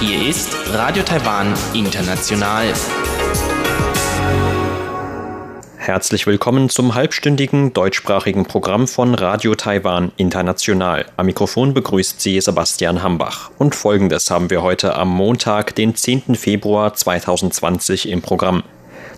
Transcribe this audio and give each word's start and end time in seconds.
Hier 0.00 0.28
ist 0.28 0.56
Radio 0.72 1.04
Taiwan 1.04 1.54
International. 1.72 2.72
Herzlich 5.76 6.26
willkommen 6.26 6.68
zum 6.68 6.96
halbstündigen 6.96 7.72
deutschsprachigen 7.72 8.46
Programm 8.46 8.88
von 8.88 9.14
Radio 9.14 9.54
Taiwan 9.54 10.10
International. 10.16 11.06
Am 11.16 11.26
Mikrofon 11.26 11.72
begrüßt 11.72 12.20
Sie 12.20 12.40
Sebastian 12.40 13.04
Hambach. 13.04 13.52
Und 13.56 13.76
folgendes 13.76 14.32
haben 14.32 14.50
wir 14.50 14.62
heute 14.62 14.96
am 14.96 15.10
Montag, 15.10 15.76
den 15.76 15.94
10. 15.94 16.34
Februar 16.34 16.94
2020 16.94 18.08
im 18.08 18.20
Programm. 18.20 18.64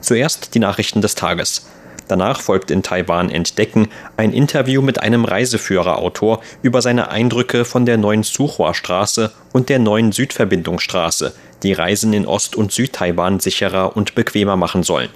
Zuerst 0.02 0.54
die 0.54 0.58
Nachrichten 0.58 1.00
des 1.00 1.14
Tages. 1.14 1.66
Danach 2.08 2.40
folgt 2.40 2.70
in 2.70 2.82
Taiwan 2.82 3.30
Entdecken 3.30 3.88
ein 4.16 4.32
Interview 4.32 4.80
mit 4.80 5.00
einem 5.00 5.26
Reiseführerautor 5.26 6.40
über 6.62 6.80
seine 6.80 7.10
Eindrücke 7.10 7.66
von 7.66 7.84
der 7.84 7.98
neuen 7.98 8.22
Suchua-Straße 8.22 9.30
und 9.52 9.68
der 9.68 9.78
neuen 9.78 10.12
Südverbindungsstraße, 10.12 11.34
die 11.62 11.74
Reisen 11.74 12.14
in 12.14 12.26
Ost- 12.26 12.56
und 12.56 12.72
Südtaiwan 12.72 13.40
sicherer 13.40 13.96
und 13.96 14.14
bequemer 14.14 14.56
machen 14.56 14.82
sollen. 14.82 15.10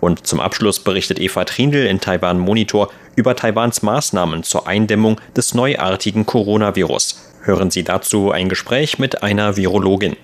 Und 0.00 0.26
zum 0.28 0.38
Abschluss 0.38 0.78
berichtet 0.78 1.18
Eva 1.18 1.44
Trindl 1.44 1.86
in 1.86 2.00
Taiwan 2.00 2.38
Monitor 2.38 2.90
über 3.16 3.34
Taiwans 3.34 3.82
Maßnahmen 3.82 4.44
zur 4.44 4.68
Eindämmung 4.68 5.20
des 5.36 5.54
neuartigen 5.54 6.24
Coronavirus. 6.24 7.32
Hören 7.42 7.72
Sie 7.72 7.82
dazu 7.82 8.30
ein 8.30 8.48
Gespräch 8.48 9.00
mit 9.00 9.24
einer 9.24 9.56
Virologin. 9.56 10.16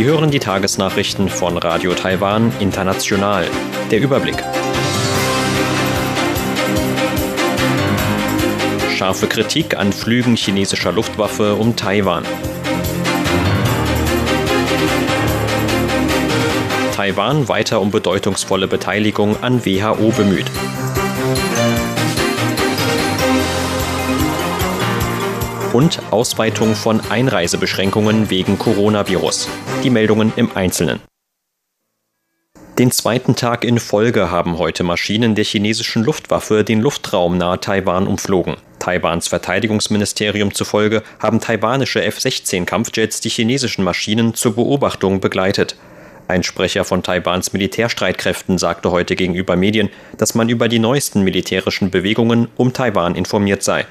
Sie 0.00 0.06
hören 0.06 0.30
die 0.30 0.38
Tagesnachrichten 0.38 1.28
von 1.28 1.58
Radio 1.58 1.92
Taiwan 1.92 2.50
International. 2.58 3.46
Der 3.90 4.00
Überblick. 4.00 4.42
Scharfe 8.96 9.26
Kritik 9.26 9.76
an 9.76 9.92
Flügen 9.92 10.36
chinesischer 10.36 10.90
Luftwaffe 10.90 11.56
um 11.56 11.76
Taiwan. 11.76 12.24
Taiwan 16.96 17.48
weiter 17.48 17.82
um 17.82 17.90
bedeutungsvolle 17.90 18.68
Beteiligung 18.68 19.42
an 19.42 19.66
WHO 19.66 20.12
bemüht. 20.12 20.50
Und 25.72 26.00
Ausweitung 26.10 26.74
von 26.74 27.00
Einreisebeschränkungen 27.10 28.30
wegen 28.30 28.58
Coronavirus. 28.58 29.48
Die 29.84 29.90
Meldungen 29.90 30.32
im 30.36 30.54
Einzelnen. 30.54 31.00
Den 32.78 32.90
zweiten 32.90 33.36
Tag 33.36 33.64
in 33.64 33.78
Folge 33.78 34.30
haben 34.30 34.56
heute 34.56 34.84
Maschinen 34.84 35.34
der 35.34 35.44
chinesischen 35.44 36.02
Luftwaffe 36.02 36.64
den 36.64 36.80
Luftraum 36.80 37.36
nahe 37.36 37.60
Taiwan 37.60 38.06
umflogen. 38.06 38.56
Taiwans 38.78 39.28
Verteidigungsministerium 39.28 40.54
zufolge 40.54 41.02
haben 41.18 41.40
taiwanische 41.40 42.02
F-16 42.02 42.64
Kampfjets 42.64 43.20
die 43.20 43.28
chinesischen 43.28 43.84
Maschinen 43.84 44.34
zur 44.34 44.54
Beobachtung 44.54 45.20
begleitet. 45.20 45.76
Ein 46.26 46.42
Sprecher 46.42 46.84
von 46.84 47.02
Taiwans 47.02 47.52
Militärstreitkräften 47.52 48.56
sagte 48.56 48.90
heute 48.90 49.14
gegenüber 49.14 49.56
Medien, 49.56 49.90
dass 50.16 50.34
man 50.34 50.48
über 50.48 50.68
die 50.68 50.78
neuesten 50.78 51.22
militärischen 51.22 51.90
Bewegungen 51.90 52.48
um 52.56 52.72
Taiwan 52.72 53.14
informiert 53.14 53.62
sei. 53.62 53.84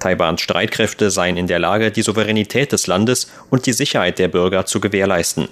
Taiwans 0.00 0.40
Streitkräfte 0.40 1.10
seien 1.10 1.36
in 1.36 1.46
der 1.46 1.58
Lage, 1.58 1.90
die 1.90 2.02
Souveränität 2.02 2.72
des 2.72 2.86
Landes 2.86 3.30
und 3.50 3.66
die 3.66 3.72
Sicherheit 3.72 4.18
der 4.18 4.28
Bürger 4.28 4.66
zu 4.66 4.80
gewährleisten. 4.80 5.48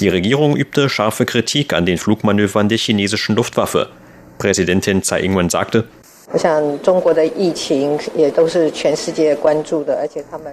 Die 0.00 0.08
Regierung 0.08 0.56
übte 0.56 0.88
scharfe 0.88 1.26
Kritik 1.26 1.74
an 1.74 1.84
den 1.84 1.98
Flugmanövern 1.98 2.68
der 2.68 2.78
chinesischen 2.78 3.36
Luftwaffe. 3.36 3.88
Präsidentin 4.38 5.02
Tsai 5.02 5.20
Ing-wen 5.20 5.50
sagte, 5.50 5.84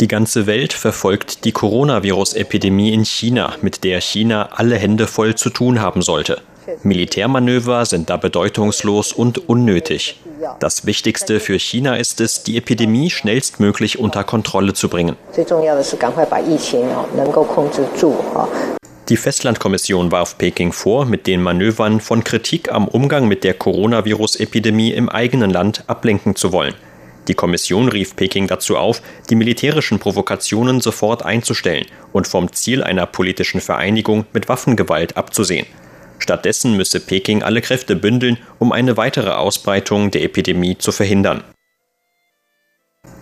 die 0.01 0.07
ganze 0.07 0.45
Welt 0.45 0.73
verfolgt 0.73 1.45
die 1.45 1.51
Coronavirus-Epidemie 1.53 2.93
in 2.93 3.05
China, 3.05 3.53
mit 3.61 3.83
der 3.85 4.01
China 4.01 4.49
alle 4.51 4.75
Hände 4.75 5.07
voll 5.07 5.35
zu 5.35 5.49
tun 5.49 5.79
haben 5.79 6.01
sollte. 6.01 6.41
Militärmanöver 6.83 7.85
sind 7.85 8.09
da 8.09 8.17
bedeutungslos 8.17 9.13
und 9.13 9.49
unnötig. 9.49 10.19
Das 10.59 10.85
Wichtigste 10.85 11.39
für 11.39 11.59
China 11.59 11.95
ist 11.95 12.21
es, 12.21 12.43
die 12.43 12.57
Epidemie 12.57 13.09
schnellstmöglich 13.09 13.99
unter 13.99 14.23
Kontrolle 14.23 14.73
zu 14.73 14.89
bringen. 14.89 15.15
Die 19.09 19.17
Festlandkommission 19.17 20.11
warf 20.11 20.37
Peking 20.37 20.71
vor, 20.71 21.05
mit 21.05 21.25
den 21.25 21.41
Manövern 21.41 21.99
von 21.99 22.23
Kritik 22.23 22.71
am 22.71 22.87
Umgang 22.87 23.27
mit 23.27 23.43
der 23.43 23.55
Coronavirus-Epidemie 23.55 24.91
im 24.91 25.09
eigenen 25.09 25.49
Land 25.49 25.83
ablenken 25.87 26.35
zu 26.35 26.51
wollen. 26.51 26.75
Die 27.27 27.33
Kommission 27.33 27.89
rief 27.89 28.15
Peking 28.15 28.47
dazu 28.47 28.77
auf, 28.77 29.01
die 29.29 29.35
militärischen 29.35 29.99
Provokationen 29.99 30.81
sofort 30.81 31.23
einzustellen 31.23 31.85
und 32.11 32.27
vom 32.27 32.51
Ziel 32.53 32.83
einer 32.83 33.05
politischen 33.05 33.61
Vereinigung 33.61 34.25
mit 34.33 34.49
Waffengewalt 34.49 35.17
abzusehen. 35.17 35.67
Stattdessen 36.19 36.77
müsse 36.77 36.99
Peking 36.99 37.43
alle 37.43 37.61
Kräfte 37.61 37.95
bündeln, 37.95 38.37
um 38.59 38.71
eine 38.71 38.97
weitere 38.97 39.31
Ausbreitung 39.31 40.11
der 40.11 40.23
Epidemie 40.23 40.77
zu 40.77 40.91
verhindern. 40.91 41.43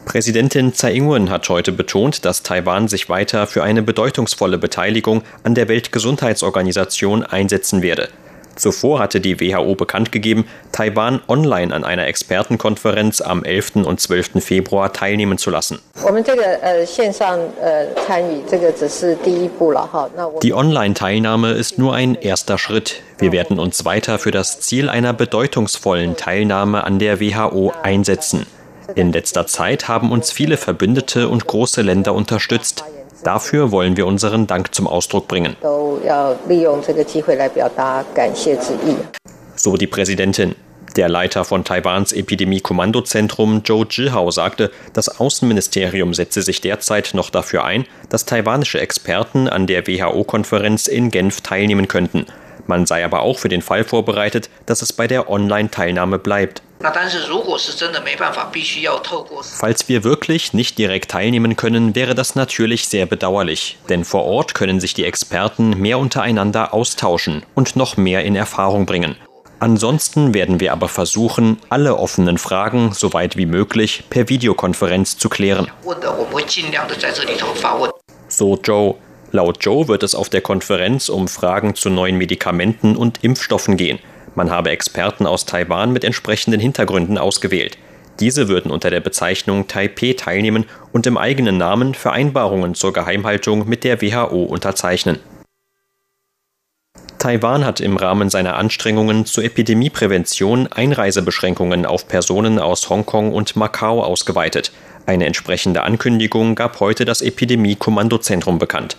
Präsidentin 0.05 0.73
Tsai 0.73 0.93
Ing-wen 0.93 1.29
hat 1.29 1.49
heute 1.49 1.71
betont, 1.71 2.25
dass 2.25 2.41
Taiwan 2.41 2.87
sich 2.87 3.09
weiter 3.09 3.45
für 3.45 3.63
eine 3.63 3.81
bedeutungsvolle 3.83 4.57
Beteiligung 4.57 5.21
an 5.43 5.53
der 5.53 5.67
Weltgesundheitsorganisation 5.67 7.23
einsetzen 7.23 7.81
werde. 7.81 8.09
Zuvor 8.57 8.99
hatte 8.99 9.21
die 9.21 9.39
WHO 9.39 9.75
bekannt 9.75 10.11
gegeben, 10.11 10.45
Taiwan 10.71 11.21
online 11.27 11.73
an 11.73 11.83
einer 11.83 12.07
Expertenkonferenz 12.07 13.21
am 13.21 13.43
11. 13.43 13.77
und 13.77 13.99
12. 13.99 14.43
Februar 14.43 14.91
teilnehmen 14.93 15.37
zu 15.37 15.49
lassen. 15.49 15.79
Die 20.43 20.53
Online-Teilnahme 20.53 21.51
ist 21.51 21.77
nur 21.77 21.93
ein 21.93 22.15
erster 22.15 22.57
Schritt. 22.57 23.01
Wir 23.19 23.31
werden 23.31 23.59
uns 23.59 23.85
weiter 23.85 24.19
für 24.19 24.31
das 24.31 24.59
Ziel 24.59 24.89
einer 24.89 25.13
bedeutungsvollen 25.13 26.15
Teilnahme 26.15 26.83
an 26.83 26.99
der 26.99 27.19
WHO 27.19 27.73
einsetzen. 27.83 28.45
In 28.95 29.11
letzter 29.11 29.47
Zeit 29.47 29.87
haben 29.87 30.11
uns 30.11 30.31
viele 30.31 30.57
Verbündete 30.57 31.27
und 31.27 31.45
große 31.45 31.81
Länder 31.81 32.13
unterstützt. 32.13 32.83
Dafür 33.23 33.71
wollen 33.71 33.97
wir 33.97 34.07
unseren 34.07 34.47
Dank 34.47 34.73
zum 34.73 34.87
Ausdruck 34.87 35.27
bringen. 35.27 35.55
So 39.55 39.75
die 39.75 39.87
Präsidentin. 39.87 40.55
Der 40.95 41.09
Leiter 41.09 41.43
von 41.43 41.63
Taiwans 41.63 42.11
Epidemie-Kommandozentrum 42.11 43.63
Zhou 43.63 43.85
Zhihao 43.85 44.31
sagte, 44.31 44.71
das 44.93 45.19
Außenministerium 45.19 46.15
setze 46.15 46.41
sich 46.41 46.59
derzeit 46.59 47.11
noch 47.13 47.29
dafür 47.29 47.65
ein, 47.65 47.85
dass 48.09 48.25
taiwanische 48.25 48.79
Experten 48.79 49.47
an 49.47 49.67
der 49.67 49.85
WHO-Konferenz 49.85 50.87
in 50.87 51.11
Genf 51.11 51.41
teilnehmen 51.41 51.87
könnten. 51.87 52.25
Man 52.65 52.85
sei 52.87 53.05
aber 53.05 53.21
auch 53.21 53.37
für 53.37 53.49
den 53.49 53.61
Fall 53.61 53.83
vorbereitet, 53.83 54.49
dass 54.65 54.81
es 54.81 54.91
bei 54.91 55.07
der 55.07 55.29
Online-Teilnahme 55.29 56.17
bleibt. 56.17 56.63
Falls 59.59 59.89
wir 59.89 60.03
wirklich 60.03 60.53
nicht 60.53 60.77
direkt 60.77 61.11
teilnehmen 61.11 61.55
können, 61.55 61.95
wäre 61.95 62.13
das 62.13 62.35
natürlich 62.35 62.87
sehr 62.87 63.05
bedauerlich, 63.07 63.77
denn 63.89 64.05
vor 64.05 64.25
Ort 64.25 64.53
können 64.53 64.79
sich 64.79 64.93
die 64.93 65.05
Experten 65.05 65.81
mehr 65.81 65.97
untereinander 65.97 66.73
austauschen 66.73 67.43
und 67.55 67.75
noch 67.75 67.97
mehr 67.97 68.23
in 68.23 68.35
Erfahrung 68.35 68.85
bringen. 68.85 69.15
Ansonsten 69.59 70.35
werden 70.35 70.59
wir 70.59 70.71
aber 70.71 70.87
versuchen, 70.87 71.57
alle 71.69 71.97
offenen 71.97 72.37
Fragen, 72.37 72.93
soweit 72.93 73.37
wie 73.37 73.47
möglich, 73.47 74.03
per 74.09 74.29
Videokonferenz 74.29 75.17
zu 75.17 75.29
klären. 75.29 75.71
So 78.27 78.59
Joe. 78.63 78.95
Laut 79.31 79.57
Joe 79.61 79.87
wird 79.87 80.03
es 80.03 80.15
auf 80.15 80.29
der 80.29 80.41
Konferenz 80.41 81.09
um 81.09 81.27
Fragen 81.27 81.75
zu 81.75 81.89
neuen 81.89 82.17
Medikamenten 82.17 82.95
und 82.95 83.23
Impfstoffen 83.23 83.77
gehen. 83.77 83.99
Man 84.37 84.51
habe 84.51 84.69
Experten 84.69 85.25
aus 85.25 85.45
Taiwan 85.45 85.91
mit 85.91 86.03
entsprechenden 86.03 86.59
Hintergründen 86.59 87.17
ausgewählt. 87.17 87.79
Diese 88.19 88.47
würden 88.47 88.69
unter 88.69 88.91
der 88.91 88.99
Bezeichnung 88.99 89.67
Taipei 89.67 90.13
teilnehmen 90.13 90.65
und 90.91 91.07
im 91.07 91.17
eigenen 91.17 91.57
Namen 91.57 91.95
Vereinbarungen 91.95 92.75
zur 92.75 92.93
Geheimhaltung 92.93 93.67
mit 93.67 93.83
der 93.83 93.99
WHO 93.99 94.43
unterzeichnen. 94.43 95.17
Taiwan 97.17 97.65
hat 97.65 97.79
im 97.79 97.97
Rahmen 97.97 98.29
seiner 98.29 98.57
Anstrengungen 98.57 99.25
zur 99.25 99.43
Epidemieprävention 99.43 100.67
Einreisebeschränkungen 100.67 101.87
auf 101.87 102.07
Personen 102.07 102.59
aus 102.59 102.91
Hongkong 102.91 103.33
und 103.33 103.55
Macau 103.55 104.03
ausgeweitet. 104.03 104.71
Eine 105.07 105.25
entsprechende 105.25 105.81
Ankündigung 105.81 106.53
gab 106.53 106.79
heute 106.79 107.05
das 107.05 107.23
Epidemie-Kommandozentrum 107.23 108.59
bekannt. 108.59 108.97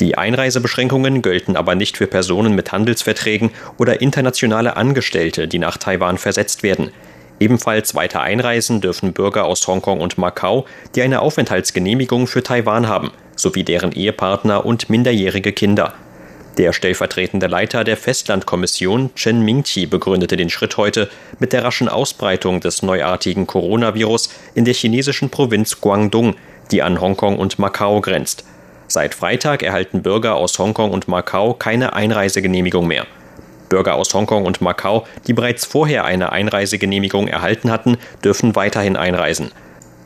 Die 0.00 0.16
Einreisebeschränkungen 0.16 1.22
gelten 1.22 1.56
aber 1.56 1.74
nicht 1.74 1.96
für 1.96 2.06
Personen 2.06 2.54
mit 2.54 2.70
Handelsverträgen 2.70 3.50
oder 3.78 4.00
internationale 4.00 4.76
Angestellte, 4.76 5.48
die 5.48 5.58
nach 5.58 5.76
Taiwan 5.76 6.18
versetzt 6.18 6.62
werden. 6.62 6.90
Ebenfalls 7.40 7.94
weiter 7.94 8.20
einreisen 8.20 8.80
dürfen 8.80 9.12
Bürger 9.12 9.44
aus 9.44 9.66
Hongkong 9.66 10.00
und 10.00 10.18
Macau, 10.18 10.66
die 10.94 11.02
eine 11.02 11.20
Aufenthaltsgenehmigung 11.20 12.26
für 12.26 12.42
Taiwan 12.42 12.88
haben, 12.88 13.10
sowie 13.36 13.64
deren 13.64 13.92
Ehepartner 13.92 14.64
und 14.64 14.88
minderjährige 14.88 15.52
Kinder. 15.52 15.94
Der 16.58 16.72
stellvertretende 16.72 17.46
Leiter 17.46 17.84
der 17.84 17.96
Festlandkommission, 17.96 19.14
Chen 19.14 19.42
Mingqi, 19.42 19.86
begründete 19.86 20.36
den 20.36 20.50
Schritt 20.50 20.76
heute 20.76 21.08
mit 21.38 21.52
der 21.52 21.62
raschen 21.62 21.88
Ausbreitung 21.88 22.60
des 22.60 22.82
neuartigen 22.82 23.46
Coronavirus 23.46 24.30
in 24.56 24.64
der 24.64 24.74
chinesischen 24.74 25.30
Provinz 25.30 25.80
Guangdong, 25.80 26.34
die 26.72 26.82
an 26.82 27.00
Hongkong 27.00 27.38
und 27.38 27.60
Macau 27.60 28.00
grenzt. 28.00 28.44
Seit 28.88 29.14
Freitag 29.14 29.62
erhalten 29.62 30.02
Bürger 30.02 30.36
aus 30.36 30.58
Hongkong 30.58 30.92
und 30.92 31.08
Macau 31.08 31.52
keine 31.52 31.92
Einreisegenehmigung 31.92 32.86
mehr. 32.86 33.06
Bürger 33.68 33.96
aus 33.96 34.14
Hongkong 34.14 34.46
und 34.46 34.62
Macau, 34.62 35.06
die 35.26 35.34
bereits 35.34 35.66
vorher 35.66 36.06
eine 36.06 36.32
Einreisegenehmigung 36.32 37.28
erhalten 37.28 37.70
hatten, 37.70 37.98
dürfen 38.24 38.56
weiterhin 38.56 38.96
einreisen. 38.96 39.52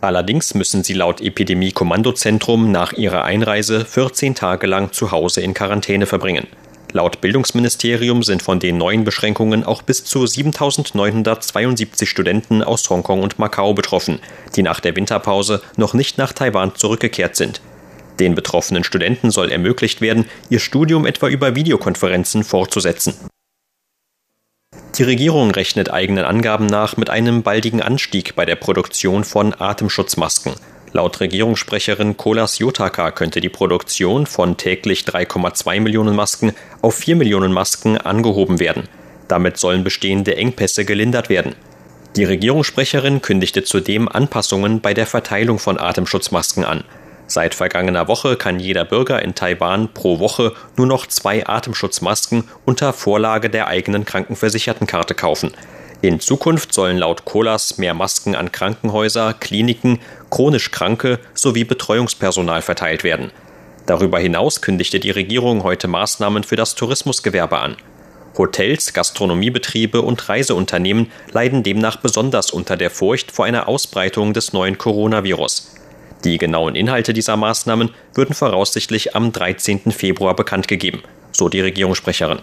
Allerdings 0.01 0.55
müssen 0.55 0.83
sie 0.83 0.95
laut 0.95 1.21
Epidemie-Kommandozentrum 1.21 2.73
nach 2.73 2.93
ihrer 2.93 3.23
Einreise 3.23 3.85
14 3.85 4.35
Tage 4.35 4.67
lang 4.67 4.91
zu 4.91 5.13
Hause 5.13 5.43
in 5.43 5.55
Quarantäne 5.55 6.07
verbringen. 6.07 6.49
Laut 6.91 7.21
Bildungsministerium 7.21 8.25
sind 8.25 8.43
von 8.43 8.59
den 8.59 8.79
neuen 8.79 9.05
Beschränkungen 9.05 9.63
auch 9.63 9.83
bis 9.83 10.05
zu 10.05 10.27
7972 10.27 12.11
Studenten 12.11 12.65
aus 12.65 12.91
Hongkong 12.91 13.23
und 13.23 13.39
Macau 13.39 13.75
betroffen, 13.75 14.19
die 14.57 14.63
nach 14.63 14.81
der 14.81 14.97
Winterpause 14.97 15.63
noch 15.77 15.95
nicht 15.95 16.19
nach 16.19 16.33
Taiwan 16.33 16.75
zurückgekehrt 16.75 17.37
sind. 17.37 17.63
Den 18.23 18.37
betroffenen 18.37 18.85
Studenten 18.85 19.33
soll 19.33 19.51
ermöglicht 19.51 20.01
werden, 20.01 20.27
ihr 20.49 20.61
Studium 20.61 21.07
etwa 21.07 21.27
über 21.27 21.57
Videokonferenzen 21.57 22.45
fortzusetzen. 22.45 23.15
Die 24.97 25.03
Regierung 25.03 25.51
rechnet 25.51 25.91
eigenen 25.91 26.25
Angaben 26.25 26.67
nach 26.67 26.97
mit 26.97 27.11
einem 27.11 27.43
baldigen 27.43 27.83
Anstieg 27.83 28.37
bei 28.37 28.45
der 28.45 28.55
Produktion 28.55 29.25
von 29.25 29.61
Atemschutzmasken. 29.61 30.53
Laut 30.93 31.19
Regierungssprecherin 31.19 32.17
Kolas 32.17 32.61
Jotaka 32.61 33.11
könnte 33.11 33.41
die 33.41 33.49
Produktion 33.49 34.27
von 34.27 34.57
täglich 34.57 35.01
3,2 35.01 35.81
Millionen 35.81 36.15
Masken 36.15 36.53
auf 36.81 36.95
4 36.95 37.17
Millionen 37.17 37.53
Masken 37.53 37.97
angehoben 37.97 38.61
werden. 38.61 38.85
Damit 39.27 39.57
sollen 39.57 39.83
bestehende 39.83 40.37
Engpässe 40.37 40.85
gelindert 40.85 41.29
werden. 41.29 41.57
Die 42.15 42.23
Regierungssprecherin 42.23 43.21
kündigte 43.21 43.65
zudem 43.65 44.07
Anpassungen 44.07 44.81
bei 44.81 44.95
der 44.95 45.07
Verteilung 45.07 45.59
von 45.59 45.77
Atemschutzmasken 45.77 46.65
an. 46.65 46.85
Seit 47.33 47.55
vergangener 47.55 48.09
Woche 48.09 48.37
kann 48.37 48.61
jeder 48.61 48.85
Bürger 48.85 49.23
in 49.23 49.35
Taiwan 49.35 49.95
pro 49.95 50.19
Woche 50.19 50.53
nur 50.77 50.87
noch 50.87 51.07
zwei 51.07 51.47
Atemschutzmasken 51.47 52.45
unter 52.67 52.93
Vorlage 52.93 53.49
der 53.49 53.69
eigenen 53.69 54.05
Krankenversichertenkarte 54.05 55.15
kaufen. 55.15 55.53
In 56.03 56.21
Zukunft 56.21 56.75
sollen 56.75 56.99
laut 56.99 57.25
Colas 57.25 57.79
mehr 57.79 57.95
Masken 57.95 58.35
an 58.35 58.53
Krankenhäuser, 58.53 59.33
Kliniken, 59.33 59.99
chronisch 60.29 60.73
Kranke 60.73 61.21
sowie 61.33 61.65
Betreuungspersonal 61.65 62.61
verteilt 62.61 63.03
werden. 63.03 63.31
Darüber 63.87 64.19
hinaus 64.19 64.61
kündigte 64.61 65.01
die 65.01 65.11
Regierung 65.11 65.63
heute 65.63 65.89
Maßnahmen 65.89 66.45
für 66.45 66.57
das 66.57 66.75
Tourismusgewerbe 66.75 67.57
an. 67.57 67.77
Hotels, 68.37 68.93
Gastronomiebetriebe 68.93 70.03
und 70.03 70.29
Reiseunternehmen 70.29 71.11
leiden 71.31 71.63
demnach 71.63 71.97
besonders 71.97 72.51
unter 72.51 72.77
der 72.77 72.91
Furcht 72.91 73.33
vor 73.33 73.47
einer 73.47 73.69
Ausbreitung 73.69 74.35
des 74.35 74.53
neuen 74.53 74.77
Coronavirus. 74.77 75.82
Die 76.25 76.39
genauen 76.39 76.77
Inhalte 76.77 77.13
dieser 77.13 77.37
Maßnahmen 77.37 77.91
würden 78.15 78.35
voraussichtlich 78.35 79.17
am 79.17 79.33
13. 79.33 79.91
Februar 79.91 80.37
bekannt 80.37 80.69
gegeben, 80.69 81.03
so 81.33 81.49
die 81.49 81.61
Regierungssprecherin. 81.61 82.41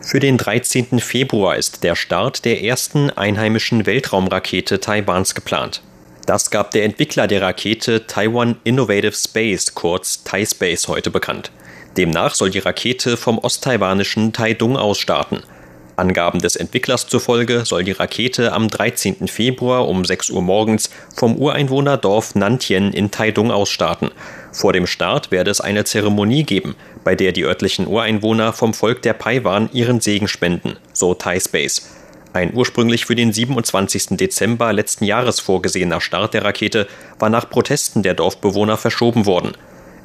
Für 0.00 0.20
den 0.20 0.38
13. 0.38 1.00
Februar 1.00 1.56
ist 1.56 1.84
der 1.84 1.94
Start 1.94 2.44
der 2.44 2.62
ersten 2.62 3.10
einheimischen 3.10 3.86
Weltraumrakete 3.86 4.80
Taiwans 4.80 5.34
geplant. 5.34 5.82
Das 6.26 6.50
gab 6.50 6.70
der 6.72 6.84
Entwickler 6.84 7.26
der 7.26 7.42
Rakete 7.42 8.06
Taiwan 8.06 8.56
Innovative 8.64 9.12
Space, 9.12 9.74
kurz 9.74 10.24
TaiSpace, 10.24 10.88
heute 10.88 11.10
bekannt. 11.10 11.50
Demnach 11.96 12.34
soll 12.34 12.50
die 12.50 12.58
Rakete 12.58 13.16
vom 13.16 13.38
osttaiwanischen 13.38 14.32
Taidung 14.32 14.76
aus 14.76 14.98
starten– 14.98 15.42
Angaben 15.98 16.40
des 16.40 16.56
Entwicklers 16.56 17.06
zufolge 17.06 17.64
soll 17.64 17.84
die 17.84 17.92
Rakete 17.92 18.52
am 18.52 18.68
13. 18.68 19.28
Februar 19.28 19.88
um 19.88 20.04
6 20.04 20.30
Uhr 20.30 20.42
morgens 20.42 20.90
vom 21.14 21.36
Ureinwohnerdorf 21.36 22.34
Nantien 22.34 22.92
in 22.92 23.10
Taidung 23.10 23.50
aus 23.50 23.70
starten. 23.70 24.10
Vor 24.52 24.72
dem 24.72 24.86
Start 24.86 25.30
werde 25.30 25.50
es 25.50 25.60
eine 25.60 25.84
Zeremonie 25.84 26.44
geben, 26.44 26.76
bei 27.04 27.14
der 27.14 27.32
die 27.32 27.44
örtlichen 27.44 27.86
Ureinwohner 27.86 28.52
vom 28.52 28.74
Volk 28.74 29.02
der 29.02 29.12
Paiwan 29.12 29.68
ihren 29.72 30.00
Segen 30.00 30.28
spenden, 30.28 30.76
so 30.92 31.14
Thai 31.14 31.40
Space. 31.40 31.90
Ein 32.32 32.54
ursprünglich 32.54 33.06
für 33.06 33.14
den 33.14 33.32
27. 33.32 34.16
Dezember 34.16 34.72
letzten 34.72 35.04
Jahres 35.04 35.40
vorgesehener 35.40 36.00
Start 36.00 36.34
der 36.34 36.44
Rakete 36.44 36.86
war 37.18 37.30
nach 37.30 37.48
Protesten 37.48 38.02
der 38.02 38.14
Dorfbewohner 38.14 38.76
verschoben 38.76 39.26
worden. 39.26 39.52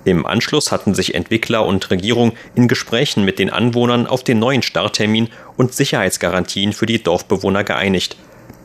Im 0.06 0.26
Anschluss 0.26 0.72
hatten 0.72 0.94
sich 0.94 1.16
Entwickler 1.16 1.66
und 1.66 1.90
Regierung 1.90 2.34
in 2.56 2.68
Gesprächen 2.68 3.24
mit 3.24 3.40
den 3.40 3.50
Anwohnern 3.50 4.06
auf 4.06 4.24
den 4.24 4.40
neuen 4.40 4.62
Starttermin 4.62 5.30
und 5.56 5.74
Sicherheitsgarantien 5.74 6.74
für 6.74 6.86
die 6.86 7.02
Dorfbewohner 7.02 7.64
geeinigt. 7.64 8.18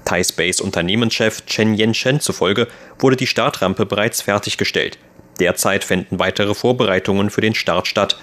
ThaiSpace 0.05 0.61
Unternehmenschef 0.61 1.45
Chen 1.47 1.75
Yen-Chen 1.75 2.21
zufolge 2.21 2.67
wurde 2.99 3.17
die 3.17 3.27
Startrampe 3.27 3.87
bereits 3.87 4.23
fertiggestellt. 4.23 4.99
Derzeit 5.39 5.85
fänden 5.85 6.19
weitere 6.19 6.55
Vorbereitungen 6.55 7.31
für 7.31 7.41
den 7.41 7.55
Start 7.55 7.87
statt. 7.87 8.17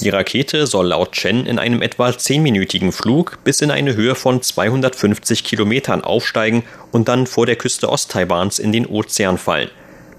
Die 0.00 0.10
Rakete 0.10 0.66
soll 0.66 0.88
laut 0.88 1.12
Chen 1.12 1.46
in 1.46 1.58
einem 1.58 1.82
etwa 1.82 2.16
zehnminütigen 2.16 2.92
Flug 2.92 3.38
bis 3.42 3.62
in 3.62 3.70
eine 3.70 3.96
Höhe 3.96 4.14
von 4.14 4.42
250 4.42 5.44
Kilometern 5.44 6.02
aufsteigen 6.02 6.64
und 6.92 7.08
dann 7.08 7.26
vor 7.26 7.46
der 7.46 7.56
Küste 7.56 7.88
Osttaiwans 7.88 8.58
in 8.58 8.70
den 8.70 8.86
Ozean 8.86 9.38
fallen. 9.38 9.70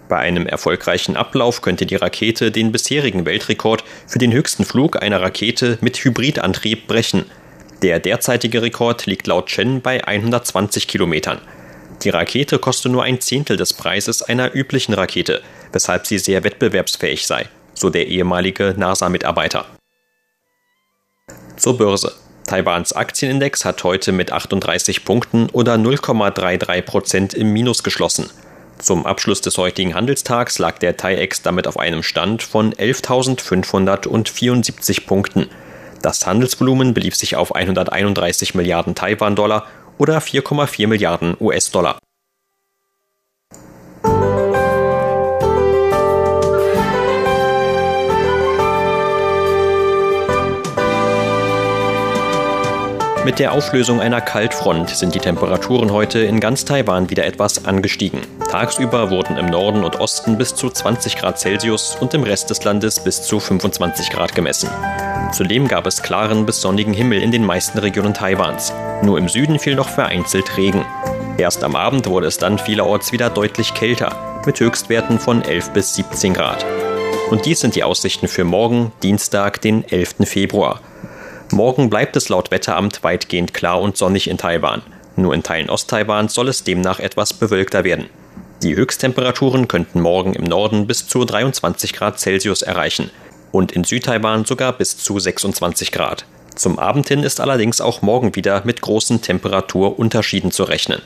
Bei 0.07 0.17
einem 0.17 0.45
erfolgreichen 0.45 1.17
Ablauf 1.17 1.61
könnte 1.61 1.85
die 1.85 1.95
Rakete 1.95 2.51
den 2.51 2.71
bisherigen 2.71 3.25
Weltrekord 3.25 3.83
für 4.05 4.19
den 4.19 4.31
höchsten 4.31 4.63
Flug 4.63 5.01
einer 5.01 5.21
Rakete 5.21 5.77
mit 5.81 5.97
Hybridantrieb 5.97 6.87
brechen. 6.87 7.25
Der 7.81 7.99
derzeitige 7.99 8.61
Rekord 8.61 9.05
liegt 9.07 9.27
laut 9.27 9.47
Chen 9.47 9.81
bei 9.81 10.05
120 10.05 10.87
Kilometern. 10.87 11.39
Die 12.03 12.09
Rakete 12.09 12.59
koste 12.59 12.89
nur 12.89 13.03
ein 13.03 13.19
Zehntel 13.19 13.57
des 13.57 13.73
Preises 13.73 14.21
einer 14.21 14.53
üblichen 14.53 14.93
Rakete, 14.93 15.41
weshalb 15.71 16.05
sie 16.05 16.19
sehr 16.19 16.43
wettbewerbsfähig 16.43 17.25
sei, 17.25 17.47
so 17.73 17.89
der 17.89 18.07
ehemalige 18.07 18.75
NASA-Mitarbeiter. 18.77 19.65
Zur 21.57 21.77
Börse. 21.77 22.13
Taiwans 22.45 22.93
Aktienindex 22.93 23.65
hat 23.65 23.83
heute 23.83 24.11
mit 24.11 24.31
38 24.31 25.03
Punkten 25.03 25.49
oder 25.51 25.75
0,33 25.75 26.81
Prozent 26.83 27.33
im 27.33 27.51
Minus 27.53 27.81
geschlossen. 27.81 28.29
Zum 28.79 29.05
Abschluss 29.05 29.41
des 29.41 29.57
heutigen 29.57 29.95
Handelstags 29.95 30.59
lag 30.59 30.77
der 30.79 30.97
TAIEX 30.97 31.41
damit 31.41 31.67
auf 31.67 31.79
einem 31.79 32.03
Stand 32.03 32.43
von 32.43 32.73
11.574 32.73 35.05
Punkten. 35.05 35.47
Das 36.01 36.27
Handelsvolumen 36.27 36.93
belief 36.93 37.15
sich 37.15 37.35
auf 37.35 37.55
131 37.55 38.53
Milliarden 38.53 38.93
Taiwan-Dollar 38.93 39.65
oder 39.97 40.19
4,4 40.19 40.87
Milliarden 40.87 41.35
US-Dollar. 41.39 41.97
Mit 53.25 53.39
der 53.39 53.53
Auflösung 53.53 54.01
einer 54.01 54.21
Kaltfront 54.21 54.91
sind 54.91 55.15
die 55.15 55.19
Temperaturen 55.19 55.91
heute 55.91 56.19
in 56.19 56.39
ganz 56.39 56.63
Taiwan 56.63 57.09
wieder 57.09 57.25
etwas 57.25 57.65
angestiegen. 57.65 58.21
Tagsüber 58.51 59.09
wurden 59.09 59.37
im 59.37 59.47
Norden 59.47 59.83
und 59.83 59.99
Osten 59.99 60.37
bis 60.37 60.53
zu 60.53 60.69
20 60.69 61.15
Grad 61.15 61.39
Celsius 61.39 61.97
und 61.99 62.13
im 62.13 62.21
Rest 62.21 62.51
des 62.51 62.63
Landes 62.63 62.99
bis 62.99 63.23
zu 63.23 63.39
25 63.39 64.11
Grad 64.11 64.35
gemessen. 64.35 64.69
Zudem 65.33 65.67
gab 65.67 65.87
es 65.87 66.03
klaren 66.03 66.45
bis 66.45 66.61
sonnigen 66.61 66.93
Himmel 66.93 67.19
in 67.19 67.31
den 67.31 67.43
meisten 67.43 67.79
Regionen 67.79 68.13
Taiwans. 68.13 68.71
Nur 69.01 69.17
im 69.17 69.27
Süden 69.27 69.57
fiel 69.57 69.73
noch 69.73 69.89
vereinzelt 69.89 70.55
Regen. 70.55 70.85
Erst 71.39 71.63
am 71.63 71.75
Abend 71.75 72.05
wurde 72.05 72.27
es 72.27 72.37
dann 72.37 72.59
vielerorts 72.59 73.11
wieder 73.11 73.31
deutlich 73.31 73.73
kälter, 73.73 74.43
mit 74.45 74.59
Höchstwerten 74.59 75.17
von 75.17 75.41
11 75.41 75.71
bis 75.71 75.95
17 75.95 76.35
Grad. 76.35 76.63
Und 77.31 77.47
dies 77.47 77.61
sind 77.61 77.73
die 77.73 77.83
Aussichten 77.83 78.27
für 78.27 78.43
morgen, 78.43 78.91
Dienstag, 79.01 79.61
den 79.61 79.83
11. 79.83 80.17
Februar. 80.25 80.79
Morgen 81.55 81.89
bleibt 81.89 82.17
es 82.17 82.27
laut 82.27 82.51
Wetteramt 82.51 83.01
weitgehend 83.01 83.53
klar 83.53 83.79
und 83.79 83.95
sonnig 83.95 84.29
in 84.29 84.37
Taiwan. 84.37 84.81
Nur 85.15 85.33
in 85.33 85.41
Teilen 85.41 85.69
Osttaiwans 85.69 86.33
soll 86.33 86.49
es 86.49 86.65
demnach 86.65 86.99
etwas 86.99 87.31
bewölkter 87.31 87.85
werden. 87.85 88.09
Die 88.61 88.75
Höchsttemperaturen 88.75 89.69
könnten 89.69 90.01
morgen 90.01 90.33
im 90.33 90.43
Norden 90.43 90.85
bis 90.85 91.07
zu 91.07 91.23
23 91.23 91.93
Grad 91.93 92.19
Celsius 92.19 92.61
erreichen 92.61 93.09
und 93.53 93.71
in 93.71 93.85
Südtaiwan 93.85 94.43
sogar 94.43 94.73
bis 94.73 94.97
zu 94.97 95.17
26 95.17 95.93
Grad. 95.93 96.25
Zum 96.55 96.77
Abend 96.77 97.07
hin 97.07 97.23
ist 97.23 97.39
allerdings 97.39 97.79
auch 97.79 98.01
morgen 98.01 98.35
wieder 98.35 98.63
mit 98.65 98.81
großen 98.81 99.21
Temperaturunterschieden 99.21 100.51
zu 100.51 100.65
rechnen. 100.65 101.01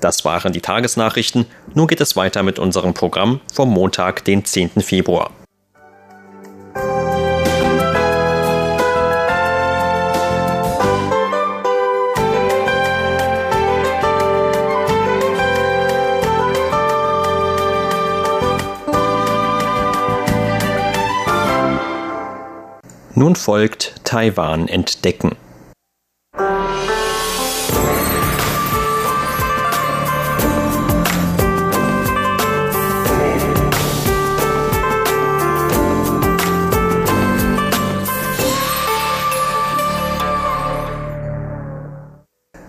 Das 0.00 0.24
waren 0.24 0.52
die 0.52 0.60
Tagesnachrichten. 0.60 1.46
Nun 1.72 1.86
geht 1.86 2.00
es 2.00 2.16
weiter 2.16 2.42
mit 2.42 2.58
unserem 2.58 2.94
Programm 2.94 3.38
vom 3.54 3.70
Montag, 3.70 4.24
den 4.24 4.44
10. 4.44 4.70
Februar. 4.80 5.30
Nun 23.18 23.34
folgt 23.34 23.96
Taiwan 24.04 24.68
entdecken. 24.68 25.32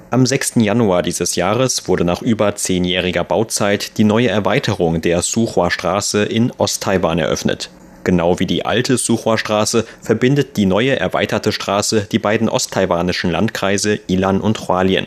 Am 0.09 0.25
6. 0.25 0.53
Januar 0.55 1.03
dieses 1.03 1.35
Jahres 1.35 1.87
wurde 1.87 2.03
nach 2.03 2.23
über 2.23 2.55
zehnjähriger 2.55 3.23
Bauzeit 3.23 3.99
die 3.99 4.03
neue 4.03 4.29
Erweiterung 4.29 4.99
der 5.01 5.21
Suhua-Straße 5.21 6.23
in 6.23 6.51
Osttaiwan 6.57 7.19
eröffnet. 7.19 7.69
Genau 8.09 8.39
wie 8.39 8.47
die 8.47 8.65
alte 8.65 8.97
Suhua-Straße 8.97 9.85
verbindet 10.01 10.57
die 10.57 10.65
neue 10.65 10.99
erweiterte 10.99 11.51
Straße 11.51 12.07
die 12.11 12.17
beiden 12.17 12.49
osttaiwanischen 12.49 13.29
Landkreise 13.29 13.99
Ilan 14.07 14.41
und 14.41 14.67
Hualien. 14.67 15.05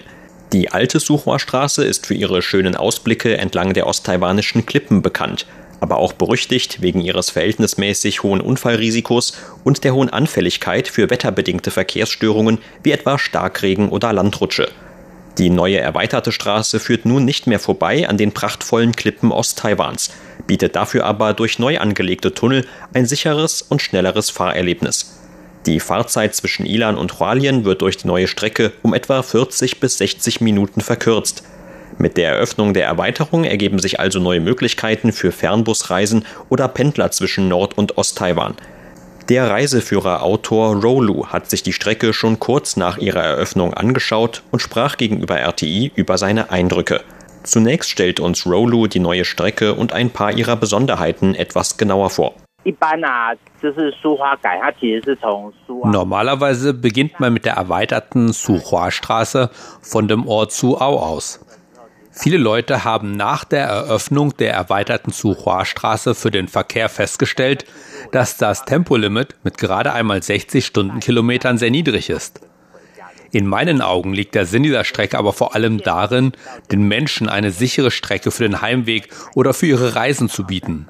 Die 0.53 0.71
alte 0.71 1.01
Suhua-Straße 1.01 1.85
ist 1.85 2.07
für 2.07 2.15
ihre 2.15 2.43
schönen 2.43 2.77
Ausblicke 2.77 3.37
entlang 3.39 3.73
der 3.73 3.89
osttaiwanischen 3.89 4.67
Klippen 4.67 5.03
bekannt, 5.03 5.47
aber 5.81 5.97
auch 5.97 6.13
berüchtigt 6.13 6.81
wegen 6.81 7.01
ihres 7.01 7.31
verhältnismäßig 7.31 8.23
hohen 8.23 8.41
Unfallrisikos 8.41 9.33
und 9.65 9.83
der 9.83 9.95
hohen 9.95 10.11
Anfälligkeit 10.11 10.87
für 10.87 11.11
wetterbedingte 11.11 11.73
Verkehrsstörungen 11.73 12.59
wie 12.85 12.93
etwa 12.93 13.19
Starkregen 13.19 13.89
oder 13.89 14.13
Landrutsche. 14.13 14.69
Die 15.39 15.51
neue 15.51 15.81
erweiterte 15.81 16.31
Straße 16.31 16.79
führt 16.79 17.05
nun 17.05 17.25
nicht 17.25 17.49
mehr 17.49 17.59
vorbei 17.59 18.09
an 18.09 18.17
den 18.17 18.31
prachtvollen 18.31 18.95
Klippen 18.95 19.33
Osttaiwans, 19.33 20.13
bietet 20.53 20.77
dafür 20.77 21.07
aber 21.07 21.33
durch 21.33 21.59
neu 21.59 21.79
angelegte 21.79 22.35
Tunnel 22.35 22.67
ein 22.93 23.07
sicheres 23.07 23.63
und 23.63 23.81
schnelleres 23.81 24.29
Fahrerlebnis. 24.29 25.19
Die 25.65 25.81
Fahrzeit 25.81 26.35
zwischen 26.35 26.67
Ilan 26.67 26.99
und 26.99 27.19
Hualien 27.19 27.65
wird 27.65 27.81
durch 27.81 27.97
die 27.97 28.07
neue 28.07 28.29
Strecke 28.29 28.71
um 28.83 28.93
etwa 28.93 29.23
40 29.23 29.81
bis 29.81 29.97
60 29.97 30.43
Minuten 30.43 30.83
verkürzt. 30.83 31.43
Mit 31.97 32.19
der 32.19 32.33
Eröffnung 32.33 32.75
der 32.75 32.85
Erweiterung 32.85 33.45
ergeben 33.45 33.79
sich 33.79 33.99
also 33.99 34.21
neue 34.21 34.41
Möglichkeiten 34.41 35.13
für 35.13 35.33
Fernbusreisen 35.33 36.27
oder 36.51 36.69
Pendler 36.69 37.11
zwischen 37.13 37.49
Nord- 37.49 37.79
und 37.79 37.97
Osttaiwan. 37.97 38.55
Der 39.31 39.49
Reiseführer-Autor 39.49 40.83
Rolu 40.83 41.29
hat 41.29 41.49
sich 41.49 41.63
die 41.63 41.73
Strecke 41.73 42.13
schon 42.13 42.39
kurz 42.39 42.77
nach 42.77 42.99
ihrer 42.99 43.23
Eröffnung 43.23 43.73
angeschaut 43.73 44.43
und 44.51 44.61
sprach 44.61 44.99
gegenüber 44.99 45.41
RTI 45.41 45.93
über 45.95 46.19
seine 46.19 46.51
Eindrücke. 46.51 47.01
Zunächst 47.45 47.91
stellt 47.91 48.21
uns 48.21 48.47
Rolu 48.47 48.87
die 48.87 49.01
neue 49.01 49.25
Strecke 49.25 49.75
und 49.75 49.93
ein 49.93 50.11
paar 50.11 50.33
ihrer 50.33 50.57
Besonderheiten 50.57 51.35
etwas 51.35 51.77
genauer 51.77 52.11
vor. 52.11 52.35
Normalerweise 55.85 56.75
beginnt 56.75 57.19
man 57.19 57.33
mit 57.33 57.45
der 57.45 57.55
erweiterten 57.55 58.33
Suhua-Straße 58.33 59.51
von 59.81 60.07
dem 60.07 60.29
Ort 60.29 60.53
Suau 60.53 60.99
aus. 60.99 61.45
Viele 62.15 62.37
Leute 62.37 62.85
haben 62.85 63.17
nach 63.17 63.45
der 63.45 63.65
Eröffnung 63.65 64.37
der 64.37 64.53
erweiterten 64.53 65.11
Suhua-Straße 65.11 66.15
für 66.15 66.31
den 66.31 66.47
Verkehr 66.47 66.89
festgestellt, 66.89 67.65
dass 68.13 68.37
das 68.37 68.65
Tempolimit 68.65 69.37
mit 69.43 69.57
gerade 69.57 69.93
einmal 69.93 70.23
60 70.23 70.65
Stundenkilometern 70.65 71.57
sehr 71.59 71.71
niedrig 71.71 72.11
ist. 72.11 72.41
In 73.33 73.47
meinen 73.47 73.81
Augen 73.81 74.13
liegt 74.13 74.35
der 74.35 74.45
Sinn 74.45 74.63
dieser 74.63 74.85
Strecke 74.85 75.19
aber 75.19 75.33
vor 75.33 75.55
allem 75.55 75.79
darin, 75.79 76.33
den 76.71 76.87
Menschen 76.87 77.31
eine 77.31 77.51
sichere 77.51 77.91
Strecke 77.91 78.31
für 78.31 78.43
den 78.43 78.61
Heimweg 78.61 79.09
oder 79.35 79.55
für 79.55 79.67
ihre 79.67 79.95
Reisen 79.95 80.29
zu 80.29 80.45
bieten. 80.45 80.87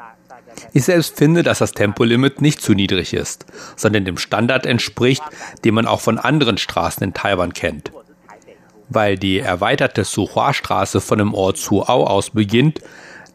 Ich 0.72 0.84
selbst 0.84 1.16
finde, 1.16 1.44
dass 1.44 1.60
das 1.60 1.72
Tempolimit 1.72 2.42
nicht 2.42 2.60
zu 2.60 2.74
niedrig 2.74 3.14
ist, 3.14 3.46
sondern 3.76 4.04
dem 4.04 4.18
Standard 4.18 4.66
entspricht, 4.66 5.22
den 5.64 5.74
man 5.74 5.86
auch 5.86 6.00
von 6.00 6.18
anderen 6.18 6.58
Straßen 6.58 7.04
in 7.04 7.14
Taiwan 7.14 7.52
kennt. 7.52 7.92
Weil 8.88 9.16
die 9.16 9.38
erweiterte 9.38 10.02
Suhua-Straße 10.02 11.00
von 11.00 11.18
dem 11.18 11.34
Ort 11.34 11.58
Suau 11.58 12.04
aus 12.04 12.30
beginnt, 12.30 12.80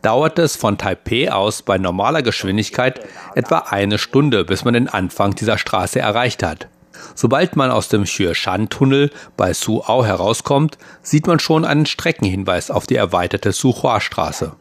dauert 0.02 0.38
es 0.38 0.58
von 0.58 0.78
Taipei 0.78 1.32
aus 1.32 1.62
bei 1.62 1.78
normaler 1.78 2.22
Geschwindigkeit 2.22 3.00
etwa 3.36 3.60
eine 3.70 3.98
Stunde, 3.98 4.44
bis 4.44 4.66
man 4.66 4.74
den 4.74 4.90
Anfang 4.90 5.34
dieser 5.34 5.58
Straße 5.58 6.00
erreicht 6.00 6.44
hat. 6.44 6.68
Sobald 7.16 7.56
man 7.56 7.72
aus 7.72 7.90
dem 7.90 8.04
Xueshan-Tunnel 8.04 9.12
bei 9.36 9.54
Suau 9.54 10.06
herauskommt, 10.06 10.78
sieht 11.02 11.28
man 11.28 11.40
schon 11.40 11.66
einen 11.66 11.86
Streckenhinweis 11.86 12.72
auf 12.72 12.88
die 12.88 12.96
erweiterte 12.96 13.52
Suhua-Straße. 13.52 14.54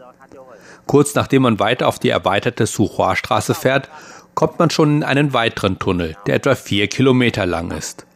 Kurz 0.86 1.14
nachdem 1.14 1.42
man 1.42 1.58
weiter 1.58 1.88
auf 1.88 1.98
die 1.98 2.10
erweiterte 2.10 2.66
Suhua-Straße 2.66 3.54
fährt, 3.54 3.88
kommt 4.34 4.58
man 4.58 4.70
schon 4.70 4.96
in 4.96 5.02
einen 5.02 5.32
weiteren 5.32 5.78
Tunnel, 5.78 6.16
der 6.26 6.36
etwa 6.36 6.54
vier 6.54 6.88
Kilometer 6.88 7.46
lang 7.46 7.70
ist. 7.70 8.06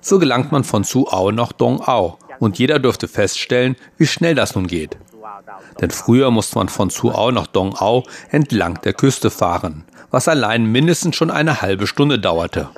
So 0.00 0.18
gelangt 0.18 0.52
man 0.52 0.64
von 0.64 0.84
Suau 0.84 1.30
nach 1.30 1.52
Dongao 1.52 2.18
und 2.38 2.58
jeder 2.58 2.78
dürfte 2.78 3.08
feststellen, 3.08 3.76
wie 3.96 4.06
schnell 4.06 4.34
das 4.34 4.54
nun 4.54 4.66
geht. 4.66 4.96
Denn 5.80 5.90
früher 5.90 6.30
musste 6.30 6.58
man 6.58 6.68
von 6.68 6.90
Suau 6.90 7.30
nach 7.30 7.46
Dongao 7.46 8.04
entlang 8.30 8.80
der 8.82 8.92
Küste 8.92 9.30
fahren, 9.30 9.84
was 10.12 10.28
allein 10.28 10.66
mindestens 10.66 11.16
schon 11.16 11.30
eine 11.30 11.62
halbe 11.62 11.88
Stunde 11.88 12.18
dauerte. 12.18 12.68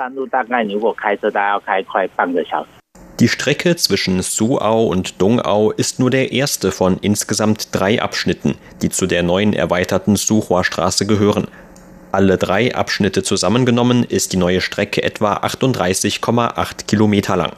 Die 3.21 3.29
Strecke 3.29 3.77
zwischen 3.77 4.23
Suau 4.23 4.87
und 4.87 5.21
Dongao 5.21 5.71
ist 5.71 6.01
nur 6.01 6.11
der 6.11 6.33
erste 6.33 6.73
von 6.73 6.99
insgesamt 7.01 7.69
drei 7.73 8.03
Abschnitten, 8.03 8.57
die 8.83 8.89
zu 8.89 9.07
der 9.07 9.23
neuen 9.23 9.53
erweiterten 9.53 10.17
Suhua-Straße 10.17 11.07
gehören. 11.07 11.47
Alle 12.11 12.39
drei 12.39 12.75
Abschnitte 12.75 13.23
zusammengenommen 13.23 14.05
ist 14.05 14.33
die 14.33 14.37
neue 14.37 14.61
Strecke 14.61 15.03
etwa 15.03 15.35
38,8 15.39 16.87
Kilometer 16.87 17.37
lang. 17.37 17.53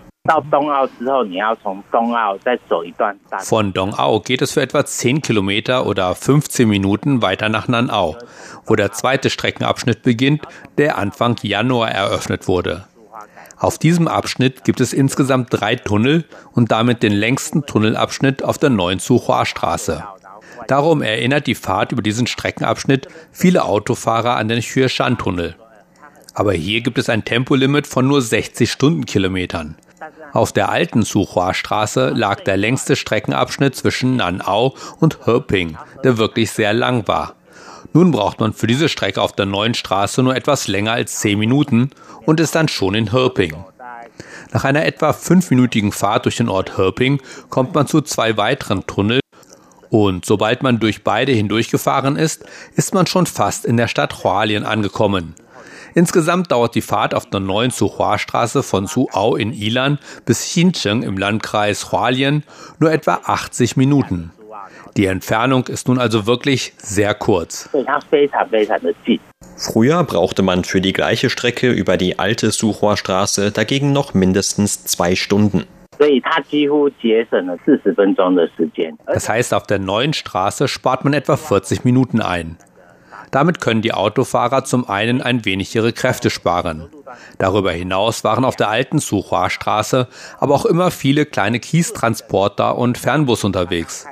Von 3.39 3.73
Dongao 3.73 4.21
geht 4.21 4.43
es 4.43 4.53
für 4.53 4.63
etwa 4.63 4.85
10 4.85 5.23
Kilometer 5.23 5.87
oder 5.87 6.15
15 6.15 6.69
Minuten 6.69 7.23
weiter 7.23 7.49
nach 7.49 7.69
Nanao, 7.69 8.17
wo 8.65 8.77
der 8.77 8.93
zweite 8.93 9.31
Streckenabschnitt 9.31 10.03
beginnt, 10.03 10.47
der 10.79 10.99
Anfang 10.99 11.37
Januar 11.43 11.91
eröffnet 11.91 12.49
wurde. 12.49 12.85
Auf 13.59 13.79
diesem 13.79 14.07
Abschnitt 14.07 14.65
gibt 14.65 14.81
es 14.81 14.93
insgesamt 14.93 15.49
drei 15.51 15.77
Tunnel 15.77 16.25
und 16.53 16.71
damit 16.71 17.03
den 17.03 17.13
längsten 17.13 17.65
Tunnelabschnitt 17.65 18.45
auf 18.45 18.59
der 18.59 18.71
neuen 18.71 18.99
Suhua-Straße. 18.99 20.05
Darum 20.69 21.01
erinnert 21.01 21.47
die 21.47 21.55
Fahrt 21.55 21.93
über 21.93 22.03
diesen 22.03 22.27
Streckenabschnitt 22.27 23.09
viele 23.33 23.65
Autofahrer 23.65 24.37
an 24.37 24.49
den 24.49 24.61
Xueshan-Tunnel. 24.61 25.57
Aber 26.35 26.53
hier 26.53 26.83
gibt 26.83 26.99
es 26.99 27.09
ein 27.09 27.25
Tempolimit 27.25 27.87
von 27.87 28.07
nur 28.07 28.21
60 28.21 28.71
Stundenkilometern. 28.71 29.77
Auf 30.33 30.53
der 30.53 30.69
alten 30.69 31.03
Suhua-Straße 31.03 32.11
lag 32.11 32.41
der 32.41 32.57
längste 32.57 32.97
Streckenabschnitt 32.97 33.75
zwischen 33.75 34.17
Nanao 34.17 34.75
und 35.01 35.27
Herping, 35.27 35.79
der 36.05 36.19
wirklich 36.19 36.51
sehr 36.51 36.73
lang 36.73 37.09
war. 37.09 37.35
Nun 37.93 38.11
braucht 38.11 38.41
man 38.41 38.53
für 38.53 38.67
diese 38.67 38.89
Strecke 38.89 39.23
auf 39.23 39.33
der 39.33 39.47
neuen 39.47 39.75
Straße 39.75 40.23
nur 40.23 40.37
etwas 40.37 40.69
länger 40.69 40.93
als 40.93 41.21
10 41.21 41.39
Minuten 41.39 41.91
und 42.25 42.41
ist 42.41 42.55
dann 42.55 42.69
schon 42.69 42.95
in 42.95 43.13
Herping. 43.13 43.65
Nach 44.53 44.65
einer 44.65 44.85
etwa 44.85 45.13
fünfminütigen 45.13 45.93
Fahrt 45.93 46.25
durch 46.25 46.37
den 46.37 46.49
Ort 46.49 46.77
Herping 46.77 47.21
kommt 47.49 47.75
man 47.75 47.87
zu 47.87 48.01
zwei 48.03 48.37
weiteren 48.37 48.87
Tunneln 48.87 49.21
und 49.89 50.25
sobald 50.25 50.63
man 50.63 50.81
durch 50.81 51.05
beide 51.05 51.33
hindurchgefahren 51.33 52.17
ist, 52.17 52.45
ist 52.75 52.95
man 52.95 53.07
schon 53.07 53.27
fast 53.27 53.65
in 53.65 53.77
der 53.77 53.89
Stadt 53.89 54.25
Hualien 54.25 54.65
angekommen. 54.65 55.35
Insgesamt 55.97 56.53
dauert 56.53 56.75
die 56.75 56.83
Fahrt 56.83 57.15
auf 57.15 57.25
der 57.25 57.41
neuen 57.41 57.71
Suhua-Straße 57.71 58.63
von 58.63 58.87
Suau 58.87 59.35
in 59.35 59.55
Ilan 59.55 59.99
bis 60.27 60.43
Xincheng 60.43 61.03
im 61.03 61.17
Landkreis 61.17 61.91
Hualien 61.91 62.45
nur 62.79 62.93
etwa 62.93 63.21
80 63.25 63.79
Minuten. 63.79 64.31
Die 64.99 65.07
Entfernung 65.07 65.67
ist 65.69 65.89
nun 65.89 65.99
also 65.99 66.27
wirklich 66.27 66.75
sehr 66.77 67.15
kurz. 67.15 67.71
Früher 69.57 70.05
brauchte 70.05 70.43
man 70.43 70.65
für 70.65 70.83
die 70.83 70.93
gleiche 70.93 71.31
Strecke 71.31 71.71
über 71.71 71.97
die 71.97 72.19
alte 72.19 72.51
Suhua-Straße 72.51 73.51
dagegen 73.51 73.95
noch 73.95 74.13
mindestens 74.13 74.85
zwei 74.85 75.15
Stunden. 75.15 75.65
Das 79.07 79.29
heißt, 79.31 79.55
auf 79.55 79.67
der 79.67 79.79
neuen 79.79 80.13
Straße 80.13 80.69
spart 80.69 81.05
man 81.05 81.15
etwa 81.15 81.39
40 81.39 81.85
Minuten 81.85 82.21
ein. 82.21 82.59
Damit 83.37 83.61
können 83.61 83.83
die 83.83 83.93
Autofahrer 83.93 84.65
zum 84.65 84.89
einen 84.89 85.21
ein 85.21 85.45
wenig 85.45 85.75
ihre 85.75 85.93
Kräfte 85.93 86.31
sparen. 86.31 86.89
Darüber 87.37 87.71
hinaus 87.71 88.25
waren 88.25 88.47
auf 88.47 88.57
der 88.57 88.71
alten 88.71 88.99
Suhua-Straße 88.99 90.09
aber 90.39 90.55
auch 90.55 90.65
immer 90.65 90.91
viele 90.91 91.27
kleine 91.27 91.61
Kiestransporter 91.61 92.79
und 92.79 92.97
Fernbus 92.97 93.45
unterwegs. 93.45 94.07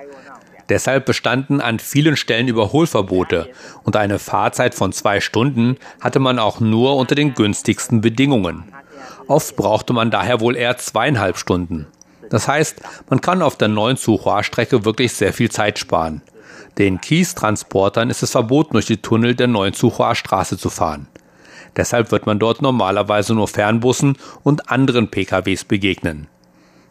Deshalb 0.69 1.07
bestanden 1.07 1.62
an 1.62 1.78
vielen 1.78 2.19
Stellen 2.19 2.49
Überholverbote 2.49 3.49
und 3.83 3.97
eine 3.97 4.19
Fahrzeit 4.19 4.75
von 4.75 4.93
zwei 4.93 5.23
Stunden 5.23 5.78
hatte 6.02 6.19
man 6.19 6.38
auch 6.38 6.61
nur 6.61 6.95
unter 6.97 7.14
den 7.14 7.33
günstigsten 7.33 8.02
Bedingungen. 8.02 8.64
Oft 9.26 9.57
brauchte 9.57 9.95
man 9.95 10.11
daher 10.11 10.40
wohl 10.40 10.54
eher 10.54 10.76
zweieinhalb 10.76 11.38
Stunden. 11.38 11.87
Das 12.28 12.47
heißt, 12.47 12.83
man 13.09 13.23
kann 13.23 13.40
auf 13.40 13.57
der 13.57 13.69
neuen 13.69 13.97
Suhua-Strecke 13.97 14.85
wirklich 14.85 15.14
sehr 15.14 15.33
viel 15.33 15.50
Zeit 15.50 15.78
sparen. 15.78 16.21
Den 16.78 17.00
Kiestransportern 17.00 18.11
ist 18.11 18.23
es 18.23 18.33
verboten, 18.33 18.73
durch 18.73 18.87
die 18.87 18.97
Tunnel 18.97 19.35
der 19.35 19.47
neuen 19.47 19.75
Suhua-Straße 19.75 20.59
zu 20.59 20.71
fahren. 20.71 21.07
Deshalb 21.76 22.11
wird 22.11 22.26
man 22.26 22.38
dort 22.38 22.62
normalerweise 22.62 23.35
nur 23.35 23.49
Fernbussen 23.49 24.16
und 24.43 24.71
anderen 24.71 25.09
PKWs 25.11 25.64
begegnen. 25.64 26.28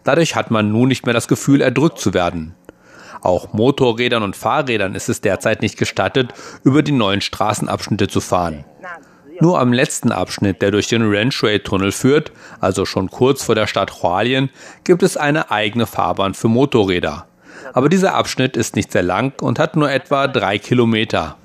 Dadurch 0.04 0.36
hat 0.36 0.52
man 0.52 0.72
nun 0.72 0.90
nicht 0.90 1.06
mehr 1.06 1.14
das 1.14 1.28
Gefühl, 1.28 1.62
erdrückt 1.62 2.00
zu 2.00 2.14
werden. 2.14 2.56
Auch 3.22 3.54
Motorrädern 3.54 4.24
und 4.24 4.36
Fahrrädern 4.36 4.96
ist 4.96 5.08
es 5.08 5.22
derzeit 5.22 5.62
nicht 5.62 5.78
gestattet, 5.78 6.34
über 6.64 6.84
die 6.84 6.92
neuen 6.92 7.22
Straßenabschnitte 7.22 8.10
zu 8.10 8.20
fahren. 8.20 8.66
Nur 9.40 9.60
am 9.60 9.74
letzten 9.74 10.12
Abschnitt, 10.12 10.62
der 10.62 10.72
durch 10.72 10.88
den 10.88 11.04
Ranchway-Tunnel 11.04 11.92
führt, 11.92 12.32
also 12.60 12.86
schon 12.86 13.10
kurz 13.10 13.44
vor 13.44 13.56
der 13.56 13.68
Stadt 13.68 14.04
Hualien, 14.04 14.50
gibt 14.84 15.04
es 15.04 15.18
eine 15.18 15.52
eigene 15.52 15.88
Fahrbahn 15.88 16.34
für 16.34 16.50
Motorräder. 16.50 17.28
Aber 17.74 17.90
dieser 17.90 18.16
Abschnitt 18.16 18.58
ist 18.58 18.76
nicht 18.76 18.92
sehr 18.92 19.04
lang 19.04 19.34
und 19.42 19.60
hat 19.60 19.76
nur 19.76 19.90
etwa 19.90 20.28
drei 20.28 20.58
Kilometer. 20.58 21.38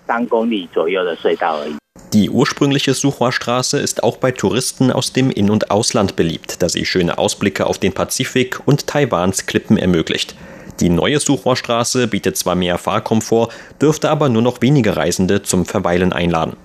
Die 2.12 2.30
ursprüngliche 2.30 2.94
Suchua-Straße 2.94 3.78
ist 3.78 4.02
auch 4.02 4.16
bei 4.16 4.32
Touristen 4.32 4.90
aus 4.90 5.12
dem 5.12 5.30
In- 5.30 5.50
und 5.50 5.70
Ausland 5.70 6.16
beliebt, 6.16 6.62
da 6.62 6.68
sie 6.68 6.86
schöne 6.86 7.18
Ausblicke 7.18 7.66
auf 7.66 7.78
den 7.78 7.92
Pazifik 7.92 8.60
und 8.64 8.86
Taiwans 8.86 9.46
Klippen 9.46 9.76
ermöglicht. 9.76 10.34
Die 10.80 10.88
neue 10.88 11.18
Suchrohrstraße 11.18 12.06
bietet 12.06 12.36
zwar 12.36 12.54
mehr 12.54 12.78
Fahrkomfort, 12.78 13.52
dürfte 13.80 14.10
aber 14.10 14.28
nur 14.28 14.42
noch 14.42 14.62
wenige 14.62 14.96
Reisende 14.96 15.42
zum 15.42 15.66
Verweilen 15.66 16.12
einladen. 16.12 16.56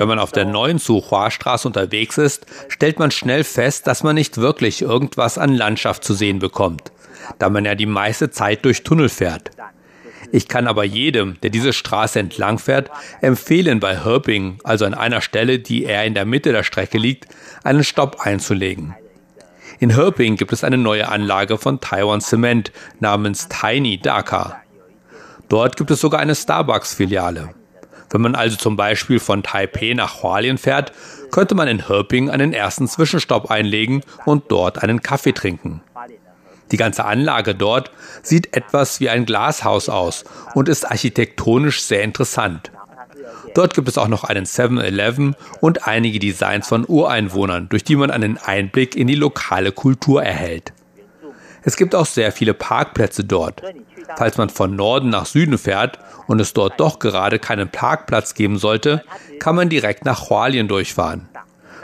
Wenn 0.00 0.08
man 0.08 0.18
auf 0.18 0.32
der 0.32 0.44
neuen 0.44 0.78
Suhua-Straße 0.78 1.68
unterwegs 1.68 2.18
ist, 2.18 2.46
stellt 2.68 2.98
man 2.98 3.10
schnell 3.10 3.44
fest, 3.44 3.86
dass 3.86 4.02
man 4.02 4.14
nicht 4.14 4.38
wirklich 4.38 4.82
irgendwas 4.82 5.38
an 5.38 5.54
Landschaft 5.54 6.04
zu 6.04 6.14
sehen 6.14 6.38
bekommt, 6.38 6.92
da 7.38 7.50
man 7.50 7.64
ja 7.64 7.74
die 7.74 7.86
meiste 7.86 8.30
Zeit 8.30 8.64
durch 8.64 8.82
Tunnel 8.82 9.08
fährt. 9.08 9.50
Ich 10.32 10.48
kann 10.48 10.66
aber 10.66 10.84
jedem, 10.84 11.40
der 11.42 11.50
diese 11.50 11.72
Straße 11.72 12.18
entlang 12.18 12.58
fährt, 12.58 12.90
empfehlen, 13.20 13.80
bei 13.80 13.96
Herping, 14.04 14.58
also 14.62 14.84
an 14.84 14.94
einer 14.94 15.20
Stelle, 15.20 15.58
die 15.58 15.84
eher 15.84 16.04
in 16.04 16.14
der 16.14 16.24
Mitte 16.24 16.52
der 16.52 16.62
Strecke 16.62 16.98
liegt, 16.98 17.26
einen 17.64 17.84
Stopp 17.84 18.20
einzulegen. 18.20 18.94
In 19.80 19.94
Herping 19.94 20.36
gibt 20.36 20.52
es 20.52 20.62
eine 20.62 20.78
neue 20.78 21.08
Anlage 21.08 21.58
von 21.58 21.80
Taiwan 21.80 22.20
Cement 22.20 22.70
namens 23.00 23.48
Tiny 23.48 23.98
Dhaka. 23.98 24.60
Dort 25.50 25.76
gibt 25.76 25.90
es 25.90 26.00
sogar 26.00 26.20
eine 26.20 26.36
Starbucks-Filiale. 26.36 27.50
Wenn 28.10 28.20
man 28.20 28.36
also 28.36 28.56
zum 28.56 28.76
Beispiel 28.76 29.18
von 29.18 29.42
Taipei 29.42 29.94
nach 29.94 30.22
Hualien 30.22 30.58
fährt, 30.58 30.92
könnte 31.32 31.56
man 31.56 31.66
in 31.66 31.88
Herping 31.88 32.30
einen 32.30 32.52
ersten 32.52 32.86
Zwischenstopp 32.86 33.50
einlegen 33.50 34.02
und 34.24 34.44
dort 34.48 34.80
einen 34.82 35.02
Kaffee 35.02 35.32
trinken. 35.32 35.82
Die 36.70 36.76
ganze 36.76 37.04
Anlage 37.04 37.56
dort 37.56 37.90
sieht 38.22 38.56
etwas 38.56 39.00
wie 39.00 39.10
ein 39.10 39.26
Glashaus 39.26 39.88
aus 39.88 40.24
und 40.54 40.68
ist 40.68 40.88
architektonisch 40.88 41.82
sehr 41.82 42.04
interessant. 42.04 42.70
Dort 43.54 43.74
gibt 43.74 43.88
es 43.88 43.98
auch 43.98 44.06
noch 44.06 44.22
einen 44.22 44.44
7-Eleven 44.44 45.34
und 45.60 45.88
einige 45.88 46.20
Designs 46.20 46.68
von 46.68 46.84
Ureinwohnern, 46.86 47.68
durch 47.68 47.82
die 47.82 47.96
man 47.96 48.12
einen 48.12 48.38
Einblick 48.38 48.94
in 48.94 49.08
die 49.08 49.16
lokale 49.16 49.72
Kultur 49.72 50.22
erhält. 50.22 50.72
Es 51.62 51.76
gibt 51.76 51.94
auch 51.94 52.06
sehr 52.06 52.32
viele 52.32 52.54
Parkplätze 52.54 53.24
dort. 53.24 53.62
Falls 54.16 54.38
man 54.38 54.50
von 54.50 54.74
Norden 54.74 55.10
nach 55.10 55.26
Süden 55.26 55.58
fährt 55.58 55.98
und 56.26 56.40
es 56.40 56.52
dort 56.52 56.80
doch 56.80 56.98
gerade 56.98 57.38
keinen 57.38 57.68
Parkplatz 57.68 58.34
geben 58.34 58.58
sollte, 58.58 59.04
kann 59.38 59.56
man 59.56 59.68
direkt 59.68 60.04
nach 60.04 60.30
Hualien 60.30 60.68
durchfahren. 60.68 61.28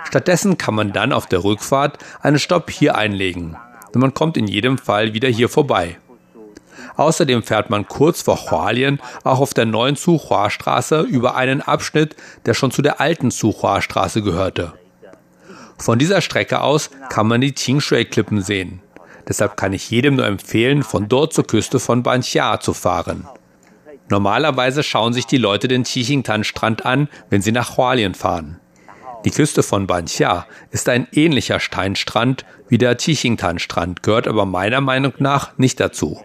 Stattdessen 0.04 0.56
kann 0.56 0.74
man 0.74 0.92
dann 0.92 1.12
auf 1.12 1.26
der 1.26 1.44
Rückfahrt 1.44 1.98
einen 2.22 2.38
Stopp 2.38 2.70
hier 2.70 2.96
einlegen. 2.96 3.56
Denn 3.92 4.00
man 4.00 4.14
kommt 4.14 4.36
in 4.36 4.46
jedem 4.46 4.78
Fall 4.78 5.14
wieder 5.14 5.28
hier 5.28 5.48
vorbei. 5.48 5.98
Außerdem 6.96 7.42
fährt 7.42 7.68
man 7.68 7.86
kurz 7.86 8.22
vor 8.22 8.50
Hualien 8.50 9.00
auch 9.24 9.40
auf 9.40 9.52
der 9.52 9.66
neuen 9.66 9.96
Zuhua-Straße 9.96 11.00
über 11.00 11.36
einen 11.36 11.60
Abschnitt, 11.60 12.16
der 12.46 12.54
schon 12.54 12.70
zu 12.70 12.82
der 12.82 13.00
alten 13.00 13.30
Zuhua-Straße 13.30 14.22
gehörte. 14.22 14.72
Von 15.78 15.98
dieser 15.98 16.22
Strecke 16.22 16.62
aus 16.62 16.90
kann 17.10 17.26
man 17.26 17.42
die 17.42 17.52
Qingshui-Klippen 17.52 18.40
sehen. 18.40 18.80
Deshalb 19.28 19.56
kann 19.56 19.72
ich 19.72 19.90
jedem 19.90 20.16
nur 20.16 20.26
empfehlen, 20.26 20.82
von 20.82 21.08
dort 21.08 21.32
zur 21.32 21.46
Küste 21.46 21.80
von 21.80 22.02
Banxia 22.02 22.60
zu 22.60 22.72
fahren. 22.74 23.26
Normalerweise 24.08 24.82
schauen 24.82 25.12
sich 25.12 25.26
die 25.26 25.38
Leute 25.38 25.66
den 25.66 25.84
Chichingtan-Strand 25.84 26.86
an, 26.86 27.08
wenn 27.28 27.42
sie 27.42 27.52
nach 27.52 27.76
Hualien 27.76 28.14
fahren. 28.14 28.60
Die 29.24 29.32
Küste 29.32 29.64
von 29.64 29.88
Banxia 29.88 30.46
ist 30.70 30.88
ein 30.88 31.08
ähnlicher 31.10 31.58
Steinstrand 31.58 32.44
wie 32.68 32.78
der 32.78 32.96
Chichingtan-Strand, 32.96 34.04
gehört 34.04 34.28
aber 34.28 34.46
meiner 34.46 34.80
Meinung 34.80 35.14
nach 35.18 35.58
nicht 35.58 35.80
dazu. 35.80 36.20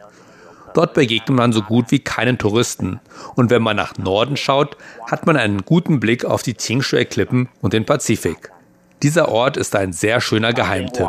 Dort 0.76 0.94
begegnet 0.94 1.38
man 1.38 1.52
so 1.52 1.64
gut 1.64 1.90
wie 1.90 2.00
keinen 2.00 2.38
Touristen. 2.38 3.00
Und 3.36 3.50
wenn 3.50 3.62
man 3.62 3.76
nach 3.76 3.98
Norden 3.98 4.38
schaut, 4.38 4.78
hat 5.10 5.26
man 5.26 5.36
einen 5.36 5.66
guten 5.66 6.00
Blick 6.00 6.24
auf 6.24 6.44
die 6.44 6.54
Qingshui-Klippen 6.54 7.50
und 7.62 7.74
den 7.74 7.86
Pazifik. 7.86 8.52
Dieser 9.04 9.30
Ort 9.30 9.58
ist 9.58 9.76
ein 9.76 9.94
sehr 9.94 10.22
schöner 10.22 10.54
Geheimtipp. 10.54 11.08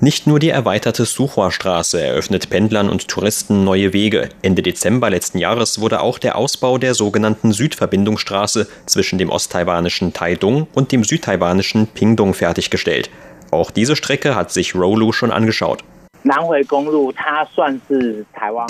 Nicht 0.00 0.26
nur 0.26 0.38
die 0.38 0.50
erweiterte 0.50 1.04
Suhua-Straße 1.04 2.00
eröffnet 2.00 2.50
Pendlern 2.50 2.88
und 2.88 3.08
Touristen 3.08 3.64
neue 3.64 3.92
Wege. 3.92 4.28
Ende 4.42 4.62
Dezember 4.62 5.10
letzten 5.10 5.38
Jahres 5.38 5.80
wurde 5.80 6.02
auch 6.02 6.18
der 6.18 6.36
Ausbau 6.36 6.78
der 6.78 6.94
sogenannten 6.94 7.52
Südverbindungsstraße 7.52 8.68
zwischen 8.86 9.18
dem 9.18 9.30
osttaiwanischen 9.30 10.12
Taidong 10.12 10.68
und 10.74 10.92
dem 10.92 11.02
südtaiwanischen 11.02 11.88
Pingdong 11.88 12.34
fertiggestellt. 12.34 13.10
Auch 13.50 13.72
diese 13.72 13.96
Strecke 13.96 14.36
hat 14.36 14.52
sich 14.52 14.74
Rolu 14.74 15.12
schon 15.12 15.32
angeschaut. 15.32 15.82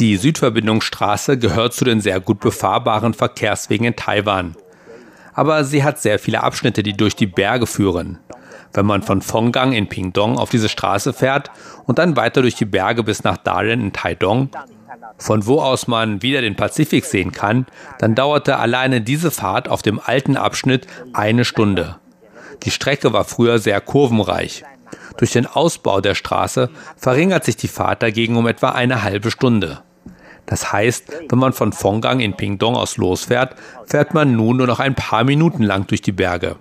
Die 0.01 0.17
Südverbindungsstraße 0.17 1.39
gehört 1.39 1.75
zu 1.75 1.85
den 1.85 2.01
sehr 2.01 2.21
gut 2.21 2.41
befahrbaren 2.41 3.15
Verkehrswegen 3.15 3.87
in 3.87 3.97
Taiwan. 3.97 4.57
Aber 5.35 5.65
sie 5.65 5.85
hat 5.85 6.01
sehr 6.01 6.19
viele 6.19 6.43
Abschnitte, 6.43 6.83
die 6.83 6.97
durch 6.97 7.17
die 7.17 7.27
Berge 7.27 7.67
führen. 7.67 8.19
Wenn 8.73 8.87
man 8.87 9.03
von 9.03 9.23
Fonggang 9.23 9.73
in 9.73 9.89
Pingdong 9.89 10.39
auf 10.39 10.51
diese 10.51 10.69
Straße 10.69 11.13
fährt 11.13 11.51
und 11.87 11.99
dann 11.99 12.17
weiter 12.17 12.43
durch 12.43 12.57
die 12.57 12.65
Berge 12.65 13.05
bis 13.05 13.23
nach 13.23 13.37
Dalian 13.37 13.81
in 13.81 13.93
Taidong, 13.93 14.51
von 15.19 15.47
wo 15.47 15.61
aus 15.61 15.87
man 15.87 16.23
wieder 16.23 16.41
den 16.41 16.57
Pazifik 16.57 17.05
sehen 17.05 17.33
kann, 17.33 17.67
dann 17.99 18.15
dauerte 18.15 18.59
alleine 18.59 19.01
diese 19.01 19.31
Fahrt 19.31 19.69
auf 19.69 19.83
dem 19.83 20.01
alten 20.05 20.37
Abschnitt 20.37 20.87
eine 21.13 21.45
Stunde. 21.45 21.97
Die 22.65 22.71
Strecke 22.71 23.13
war 23.13 23.25
früher 23.25 23.59
sehr 23.59 23.81
kurvenreich. 23.81 24.65
Durch 25.17 25.33
den 25.33 25.47
Ausbau 25.47 26.01
der 26.01 26.15
Straße 26.15 26.71
verringert 26.97 27.45
sich 27.45 27.57
die 27.57 27.69
Fahrt 27.69 28.03
dagegen 28.03 28.37
um 28.37 28.47
etwa 28.47 28.71
eine 28.71 29.03
halbe 29.03 29.31
Stunde. 29.31 29.83
Das 30.47 30.73
heißt, 30.73 31.05
wenn 31.29 31.39
man 31.39 31.53
von 31.53 31.73
Fonggang 31.73 32.21
in 32.21 32.35
Pingdong 32.35 32.77
aus 32.77 32.97
losfährt, 32.97 33.57
fährt 33.87 34.15
man 34.15 34.37
nun 34.37 34.59
nur 34.59 34.67
noch 34.67 34.81
ein 34.81 34.95
paar 34.95 35.25
Minuten 35.25 35.63
lang 35.63 35.87
durch 35.87 36.03
die 36.03 36.13
Berge. 36.13 36.57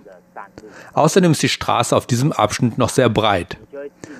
Außerdem 0.94 1.32
ist 1.32 1.42
die 1.42 1.48
Straße 1.48 1.94
auf 1.96 2.06
diesem 2.06 2.32
Abschnitt 2.32 2.78
noch 2.78 2.88
sehr 2.88 3.08
breit. 3.08 3.58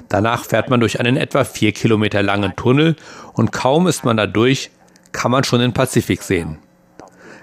Danach 0.09 0.45
fährt 0.45 0.69
man 0.69 0.81
durch 0.81 1.01
einen 1.01 1.17
etwa 1.17 1.45
vier 1.45 1.73
Kilometer 1.73 2.23
langen 2.23 2.55
Tunnel 2.57 2.97
und 3.33 3.53
kaum 3.53 3.87
ist 3.87 4.05
man 4.05 4.17
da 4.17 4.27
durch, 4.27 4.71
kann 5.13 5.31
man 5.31 5.45
schon 5.45 5.61
den 5.61 5.73
Pazifik 5.73 6.23
sehen. 6.23 6.59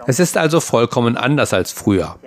Es 0.07 0.19
ist 0.19 0.38
also 0.38 0.60
vollkommen 0.60 1.15
anders 1.15 1.53
als 1.53 1.71
früher. 1.71 2.17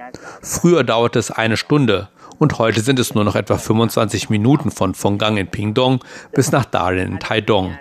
Früher 0.42 0.84
dauerte 0.84 1.18
es 1.18 1.30
eine 1.30 1.56
Stunde, 1.56 2.08
und 2.38 2.58
heute 2.58 2.80
sind 2.80 2.98
es 2.98 3.14
nur 3.14 3.24
noch 3.24 3.36
etwa 3.36 3.56
25 3.56 4.28
Minuten 4.28 4.70
von 4.70 4.94
Fonggang 4.94 5.36
in 5.36 5.46
Pingdong 5.46 6.00
bis 6.32 6.50
nach 6.52 6.64
Dalian 6.64 7.12
in 7.12 7.20
Taidong. 7.20 7.78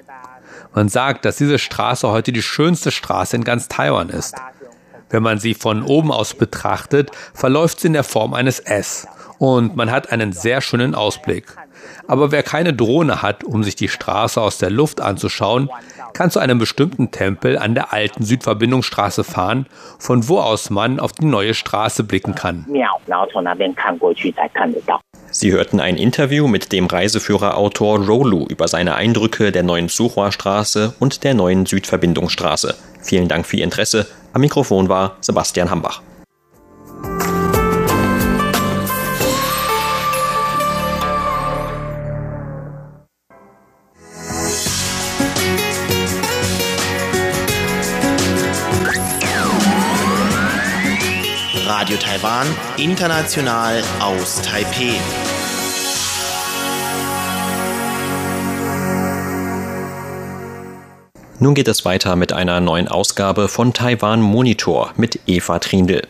Man 0.75 0.89
sagt, 0.89 1.25
dass 1.25 1.37
diese 1.37 1.59
Straße 1.59 2.09
heute 2.09 2.31
die 2.31 2.41
schönste 2.41 2.91
Straße 2.91 3.35
in 3.35 3.43
ganz 3.43 3.67
Taiwan 3.67 4.09
ist. 4.09 4.35
Wenn 5.09 5.21
man 5.21 5.37
sie 5.37 5.53
von 5.53 5.83
oben 5.83 6.11
aus 6.11 6.33
betrachtet, 6.33 7.11
verläuft 7.33 7.79
sie 7.79 7.87
in 7.87 7.93
der 7.93 8.03
Form 8.03 8.33
eines 8.33 8.59
S 8.59 9.07
und 9.37 9.75
man 9.75 9.91
hat 9.91 10.11
einen 10.11 10.33
sehr 10.33 10.61
schönen 10.61 10.95
Ausblick. 10.95 11.55
Aber 12.07 12.31
wer 12.31 12.43
keine 12.43 12.73
Drohne 12.73 13.21
hat, 13.21 13.43
um 13.43 13.63
sich 13.63 13.75
die 13.75 13.89
Straße 13.89 14.41
aus 14.41 14.57
der 14.57 14.69
Luft 14.69 15.01
anzuschauen, 15.01 15.69
kann 16.13 16.31
zu 16.31 16.39
einem 16.39 16.57
bestimmten 16.57 17.11
Tempel 17.11 17.57
an 17.57 17.75
der 17.75 17.93
alten 17.93 18.23
Südverbindungsstraße 18.23 19.23
fahren, 19.23 19.67
von 19.99 20.27
wo 20.27 20.39
aus 20.39 20.69
man 20.69 20.99
auf 20.99 21.11
die 21.11 21.25
neue 21.25 21.53
Straße 21.53 22.03
blicken 22.03 22.35
kann. 22.35 22.65
Sie 25.35 25.51
hörten 25.51 25.79
ein 25.79 25.97
Interview 25.97 26.47
mit 26.47 26.71
dem 26.71 26.85
Reiseführerautor 26.85 28.05
Rolu 28.05 28.45
über 28.47 28.67
seine 28.67 28.93
Eindrücke 28.93 29.51
der 29.51 29.63
neuen 29.63 29.89
Suhua-Straße 29.89 30.93
und 30.99 31.23
der 31.23 31.33
neuen 31.33 31.65
Südverbindungsstraße. 31.65 32.75
Vielen 33.01 33.27
Dank 33.27 33.47
für 33.47 33.57
Ihr 33.57 33.63
Interesse. 33.63 34.05
Am 34.31 34.41
Mikrofon 34.41 34.89
war 34.89 35.17
Sebastian 35.21 35.71
Hambach. 35.71 36.03
Radio 51.83 51.97
Taiwan, 51.97 52.47
international 52.77 53.83
aus 53.99 54.41
Taipeh. 54.41 54.93
Nun 61.39 61.53
geht 61.53 61.67
es 61.67 61.83
weiter 61.83 62.15
mit 62.15 62.31
einer 62.31 62.61
neuen 62.61 62.87
Ausgabe 62.87 63.49
von 63.49 63.73
Taiwan 63.73 64.21
Monitor 64.21 64.93
mit 64.95 65.19
Eva 65.27 65.59
Trindl. 65.59 66.07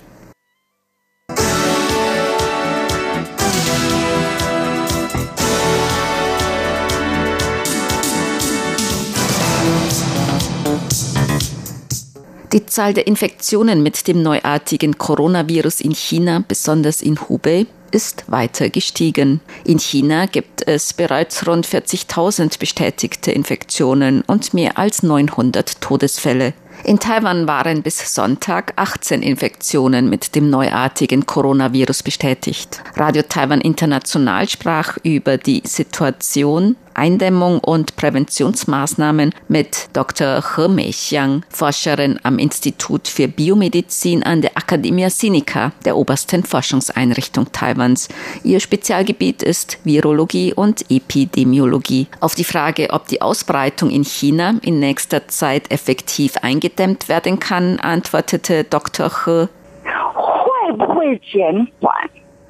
Die 12.54 12.68
Zahl 12.68 12.94
der 12.94 13.08
Infektionen 13.08 13.82
mit 13.82 14.08
dem 14.08 14.22
neuartigen 14.22 15.00
Coronavirus 15.00 15.82
in 15.82 15.96
China, 15.96 16.44
besonders 16.48 17.02
in 17.02 17.20
Hubei, 17.20 17.66
ist 17.90 18.26
weiter 18.28 18.70
gestiegen. 18.70 19.42
In 19.66 19.80
China 19.80 20.28
gibt 20.28 20.68
es 20.68 20.94
bereits 20.94 21.48
rund 21.48 21.66
40.000 21.66 22.60
bestätigte 22.60 23.32
Infektionen 23.32 24.22
und 24.28 24.54
mehr 24.54 24.78
als 24.78 25.02
900 25.02 25.82
Todesfälle. 25.82 26.54
In 26.84 27.00
Taiwan 27.00 27.48
waren 27.48 27.82
bis 27.82 28.14
Sonntag 28.14 28.74
18 28.76 29.24
Infektionen 29.24 30.10
mit 30.10 30.36
dem 30.36 30.52
neuartigen 30.52 31.26
Coronavirus 31.26 32.04
bestätigt. 32.04 32.84
Radio 32.96 33.24
Taiwan 33.28 33.62
International 33.62 34.48
sprach 34.48 34.98
über 35.02 35.38
die 35.38 35.64
Situation 35.66 36.76
Eindämmung 36.96 37.60
und 37.60 37.96
Präventionsmaßnahmen 37.96 39.34
mit 39.48 39.90
Dr. 39.94 40.44
He 40.56 40.68
Meixiang, 40.68 41.44
Forscherin 41.50 42.20
am 42.24 42.40
Institut 42.40 43.08
für 43.08 43.28
Biomedizin 43.28 44.24
an 44.24 44.42
der 44.42 44.52
Academia 44.58 45.10
Sinica, 45.10 45.72
der 45.86 45.98
obersten 45.98 46.44
Forschungseinrichtung 46.44 47.52
Taiwans. 47.52 48.10
Ihr 48.44 48.60
Spezialgebiet 48.60 49.44
ist 49.44 49.80
Virologie 49.84 50.54
und 50.54 50.90
Epidemiologie. 50.90 52.08
Auf 52.20 52.36
die 52.36 52.44
Frage, 52.44 52.90
ob 52.92 53.08
die 53.08 53.22
Ausbreitung 53.22 53.90
in 53.90 54.04
China 54.04 54.56
in 54.62 54.80
nächster 54.80 55.28
Zeit 55.28 55.72
effektiv 55.72 56.38
eingedämmt 56.42 57.10
werden 57.10 57.40
kann, 57.40 57.80
antwortete 57.80 58.64
Dr. 58.64 59.12
He. 59.26 59.48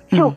Hm 0.09 0.35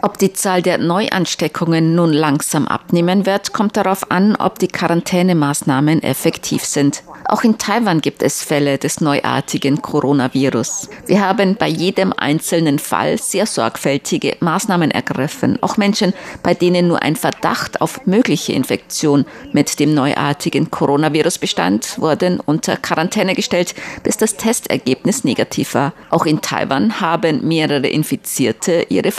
ob 0.00 0.18
die 0.18 0.32
Zahl 0.32 0.62
der 0.62 0.78
Neuansteckungen 0.78 1.94
nun 1.94 2.12
langsam 2.12 2.66
abnehmen 2.66 3.26
wird, 3.26 3.52
kommt 3.52 3.76
darauf 3.76 4.10
an, 4.10 4.34
ob 4.36 4.58
die 4.58 4.68
Quarantänemaßnahmen 4.68 6.02
effektiv 6.02 6.64
sind. 6.64 7.02
Auch 7.24 7.44
in 7.44 7.56
Taiwan 7.58 8.00
gibt 8.00 8.22
es 8.22 8.42
Fälle 8.42 8.78
des 8.78 9.00
neuartigen 9.00 9.80
Coronavirus. 9.80 10.88
Wir 11.06 11.20
haben 11.20 11.56
bei 11.56 11.68
jedem 11.68 12.12
einzelnen 12.16 12.78
Fall 12.78 13.16
sehr 13.18 13.46
sorgfältige 13.46 14.36
Maßnahmen 14.40 14.90
ergriffen. 14.90 15.58
Auch 15.62 15.76
Menschen, 15.76 16.12
bei 16.42 16.54
denen 16.54 16.88
nur 16.88 17.02
ein 17.02 17.16
Verdacht 17.16 17.80
auf 17.80 18.06
mögliche 18.06 18.52
Infektion 18.52 19.24
mit 19.52 19.78
dem 19.78 19.94
neuartigen 19.94 20.70
Coronavirus 20.70 21.38
bestand, 21.38 21.98
wurden 21.98 22.40
unter 22.40 22.76
Quarantäne 22.76 23.34
gestellt, 23.34 23.74
bis 24.02 24.16
das 24.16 24.36
Testergebnis 24.36 25.24
negativ 25.24 25.74
war. 25.74 25.92
Auch 26.10 26.26
in 26.26 26.40
Taiwan 26.40 27.00
haben 27.00 27.46
mehrere 27.46 27.88
Infizierte 27.88 28.86
ihre 28.88 29.12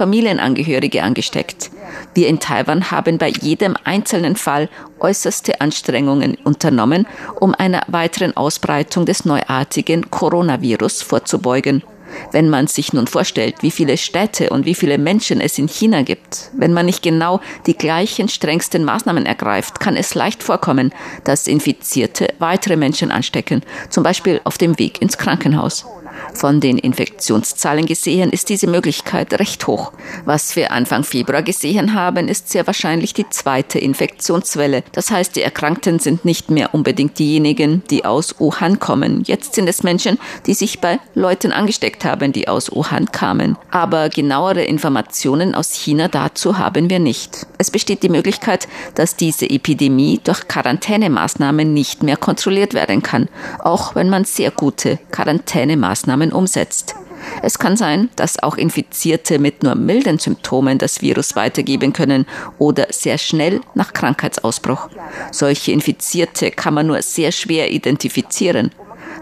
Familienangehörige 0.64 1.04
angesteckt. 1.04 1.72
Wir 2.14 2.28
in 2.28 2.40
Taiwan 2.40 2.92
haben 2.92 3.18
bei 3.18 3.30
jedem 3.30 3.76
einzelnen 3.84 4.36
Fall 4.36 4.70
äußerste 5.00 5.62
Anstrengungen 5.62 6.38
unternommen, 6.44 7.08
um 7.40 7.54
einer 7.54 7.84
weiteren 7.88 8.36
Ausbreitung 8.36 9.06
des 9.06 9.26
neuartigen 9.26 10.10
Coronavirus 10.10 11.02
vorzubeugen. 11.02 11.84
Wenn 12.32 12.50
man 12.50 12.68
sich 12.68 12.94
nun 12.94 13.08
vorstellt, 13.08 13.56
wie 13.62 13.72
viele 13.72 13.98
Städte 13.98 14.50
und 14.52 14.66
wie 14.66 14.76
viele 14.76 15.00
Menschen 15.00 15.42
es 15.42 15.58
in 15.58 15.68
China 15.68 16.04
gibt, 16.04 16.52
wenn 16.54 16.72
man 16.72 16.86
nicht 16.86 17.02
genau 17.02 17.40
die 17.66 17.76
gleichen 17.76 18.30
strengsten 18.30 18.84
Maßnahmen 18.84 19.26
ergreift, 19.26 19.80
kann 19.80 19.96
es 19.96 20.14
leicht 20.14 20.44
vorkommen, 20.44 20.94
dass 21.24 21.48
Infizierte 21.48 22.28
weitere 22.38 22.76
Menschen 22.76 23.12
anstecken, 23.12 23.64
zum 23.90 24.04
Beispiel 24.04 24.42
auf 24.44 24.60
dem 24.60 24.78
Weg 24.78 25.02
ins 25.02 25.18
Krankenhaus. 25.18 25.86
Von 26.34 26.60
den 26.60 26.78
Infektionszahlen 26.78 27.86
gesehen 27.86 28.32
ist 28.32 28.50
diese 28.50 28.68
Möglichkeit 28.68 29.34
recht 29.40 29.68
hoch. 29.68 29.94
Was 30.26 30.56
wir 30.56 30.72
Anfang 30.72 31.04
Februar 31.04 31.42
gesehen 31.42 31.94
haben, 31.94 32.28
ist 32.28 32.50
sehr 32.50 32.68
wahrscheinlich 32.68 33.14
die 33.14 33.30
zweite 33.30 33.80
Infektionswelle. 33.80 34.84
Das 34.92 35.12
heißt, 35.12 35.36
die 35.36 35.42
Erkrankten 35.42 36.00
sind 36.00 36.26
nicht 36.26 36.50
mehr 36.50 36.74
unbedingt 36.74 37.20
diejenigen, 37.20 37.84
die 37.90 38.06
aus 38.06 38.40
Wuhan 38.40 38.80
kommen. 38.80 39.24
Jetzt 39.26 39.56
sind 39.56 39.68
es 39.68 39.84
Menschen, 39.84 40.20
die 40.46 40.54
sich 40.54 40.82
bei 40.82 41.00
Leuten 41.14 41.52
angesteckt 41.52 42.06
haben, 42.06 42.34
die 42.34 42.48
aus 42.48 42.72
Wuhan 42.72 43.12
kamen. 43.12 43.58
Aber 43.72 44.10
genauere 44.10 44.64
Informationen 44.64 45.56
aus 45.56 45.74
China 45.74 46.08
dazu 46.08 46.58
haben 46.58 46.90
wir 46.90 47.00
nicht. 47.00 47.48
Es 47.58 47.72
besteht 47.72 48.04
die 48.04 48.10
Möglichkeit, 48.10 48.68
dass 48.96 49.16
diese 49.16 49.50
Epidemie 49.50 50.20
durch 50.24 50.48
Quarantänemaßnahmen 50.48 51.74
nicht 51.74 52.04
mehr 52.04 52.18
kontrolliert 52.18 52.74
werden 52.74 53.04
kann, 53.04 53.30
auch 53.60 53.96
wenn 53.96 54.10
man 54.10 54.26
sehr 54.26 54.52
gute 54.52 55.00
Quarantänemaßnahmen 55.12 56.03
Maßnahmen 56.04 56.34
umsetzt. 56.34 56.96
Es 57.42 57.58
kann 57.58 57.78
sein, 57.78 58.10
dass 58.18 58.42
auch 58.44 58.58
Infizierte 58.58 59.40
mit 59.40 59.64
nur 59.64 59.76
milden 59.76 60.20
Symptomen 60.20 60.78
das 60.78 61.02
Virus 61.02 61.38
weitergeben 61.38 61.94
können 61.94 62.26
oder 62.60 62.88
sehr 62.90 63.18
schnell 63.18 63.62
nach 63.74 63.94
Krankheitsausbruch. 63.94 64.90
Solche 65.32 65.72
Infizierte 65.72 66.52
kann 66.52 66.74
man 66.74 66.88
nur 66.88 67.02
sehr 67.02 67.32
schwer 67.32 67.72
identifizieren. 67.72 68.72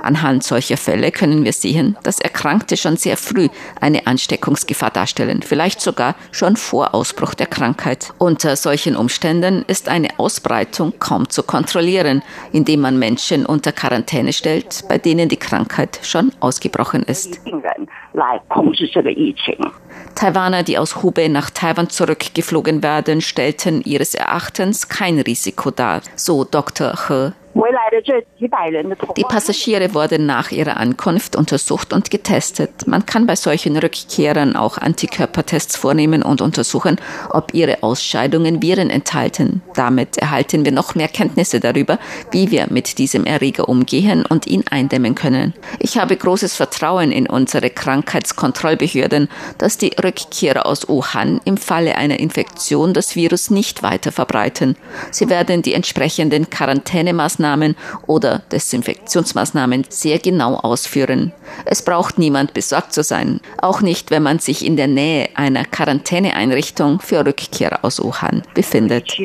Anhand 0.02 0.44
solcher 0.44 0.78
Fälle 0.78 1.12
können 1.12 1.46
wir 1.46 1.54
sehen, 1.54 1.98
dass 2.04 2.20
Erkrankte 2.20 2.76
schon 2.76 2.98
sehr 2.98 3.18
früh 3.18 3.50
eine 3.80 4.08
Ansteckungsgefahr 4.08 4.90
darstellen, 4.90 5.42
vielleicht 5.44 5.82
sogar 5.82 6.16
schon 6.32 6.56
vor 6.56 6.94
Ausbruch 6.94 7.34
der 7.34 7.48
Krankheit. 7.48 8.12
Unter 8.18 8.56
solchen 8.56 8.96
Umständen 8.96 9.64
ist 9.68 9.90
eine 9.90 10.10
Ausbreitung 10.18 10.94
kaum 11.00 11.30
zu 11.30 11.44
kontrollieren, 11.44 12.24
indem 12.52 12.82
man 12.82 12.98
Menschen 12.98 13.46
unter 13.46 13.72
Quarantäne 13.72 14.34
stellt, 14.34 14.84
bei 14.90 14.98
denen 14.98 15.30
die 15.30 15.38
Krankheit 15.38 16.00
schon 16.04 16.32
ausgebrochen 16.40 17.04
ist. 17.04 17.40
Taiwaner, 20.16 20.64
die 20.64 20.78
aus 20.78 21.02
Hubei 21.02 21.28
nach 21.28 21.50
Taiwan 21.50 21.90
zurückgeflogen 21.90 22.84
werden, 22.84 23.22
stellten 23.22 23.82
ihres 23.82 24.16
Erachtens 24.16 24.90
kein 24.90 25.20
Risiko 25.20 25.72
dar, 25.72 26.02
so 26.16 26.44
Dr. 26.44 26.94
He 27.08 27.32
die 27.54 29.24
Passagiere 29.24 29.94
wurden 29.94 30.26
nach 30.26 30.52
ihrer 30.52 30.78
Ankunft 30.78 31.36
untersucht 31.36 31.92
und 31.92 32.10
getestet. 32.10 32.88
Man 32.88 33.06
kann 33.06 33.28
bei 33.28 33.36
solchen 33.36 33.78
Rückkehrern 33.78 34.56
auch 34.56 34.78
Antikörpertests 34.78 35.76
vornehmen 35.76 36.24
und 36.24 36.42
untersuchen, 36.42 36.96
ob 37.30 37.54
ihre 37.54 37.84
Ausscheidungen 37.84 38.62
Viren 38.62 38.90
enthalten. 38.90 39.62
Damit 39.74 40.18
erhalten 40.18 40.64
wir 40.64 40.72
noch 40.72 40.96
mehr 40.96 41.10
Kenntnisse 41.10 41.60
darüber, 41.60 42.00
wie 42.32 42.52
wir 42.52 42.68
mit 42.70 42.98
diesem 42.98 43.26
Erreger 43.26 43.68
umgehen 43.68 44.26
und 44.26 44.48
ihn 44.48 44.64
eindämmen 44.70 45.16
können. 45.16 45.54
Ich 45.80 45.98
habe 45.98 46.16
großes 46.16 46.56
Vertrauen 46.56 47.12
in 47.12 47.28
unsere 47.28 47.70
Krankheitskontrollbehörden, 47.70 49.28
dass 49.58 49.78
die 49.78 49.94
Rückkehrer 50.02 50.66
aus 50.66 50.88
Wuhan 50.88 51.42
im 51.44 51.58
Falle 51.58 51.98
einer 51.98 52.20
Infektion 52.20 52.94
das 52.94 53.18
Virus 53.18 53.50
nicht 53.50 53.84
weiter 53.84 54.14
verbreiten. 54.14 54.78
Sie 55.12 55.28
werden 55.28 55.62
die 55.62 55.74
entsprechenden 55.74 56.50
Quarantänemaßnahmen 56.50 57.41
Maßnahmen 57.42 57.76
oder 58.08 58.40
Desinfektionsmaßnahmen 58.52 59.86
sehr 59.90 60.20
genau 60.20 60.56
ausführen. 60.56 61.34
Es 61.66 61.84
braucht 61.84 62.18
niemand 62.20 62.54
besorgt 62.54 62.94
zu 62.94 63.04
sein, 63.04 63.42
auch 63.62 63.82
nicht, 63.82 64.12
wenn 64.12 64.24
man 64.24 64.40
sich 64.40 64.66
in 64.66 64.78
der 64.78 64.88
Nähe 64.88 65.30
einer 65.36 65.66
Quarantäneeinrichtung 65.66 67.00
für 67.02 67.26
Rückkehrer 67.26 67.80
aus 67.82 68.02
Wuhan 68.02 68.44
befindet. 68.54 69.18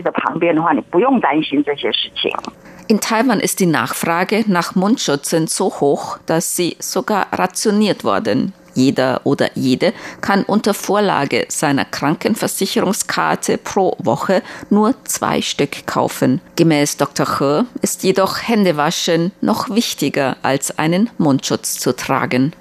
In 2.88 3.00
Taiwan 3.00 3.40
ist 3.40 3.58
die 3.60 3.66
Nachfrage 3.66 4.44
nach 4.46 4.76
Mundschutzen 4.76 5.48
so 5.48 5.66
hoch, 5.80 6.18
dass 6.26 6.54
sie 6.56 6.76
sogar 6.78 7.26
rationiert 7.32 8.04
wurden. 8.04 8.52
Jeder 8.76 9.22
oder 9.24 9.50
jede 9.54 9.92
kann 10.20 10.44
unter 10.44 10.74
Vorlage 10.74 11.46
seiner 11.48 11.84
Krankenversicherungskarte 11.84 13.58
pro 13.58 13.96
Woche 13.98 14.42
nur 14.70 14.94
zwei 15.04 15.42
Stück 15.42 15.86
kaufen. 15.86 16.40
Gemäß 16.54 16.98
Dr. 16.98 17.38
He 17.38 17.64
ist 17.82 18.04
jedoch 18.04 18.36
Händewaschen 18.46 19.32
noch 19.40 19.70
wichtiger 19.70 20.36
als 20.42 20.78
einen 20.78 21.10
Mundschutz 21.18 21.78
zu 21.78 21.96
tragen. 21.96 22.52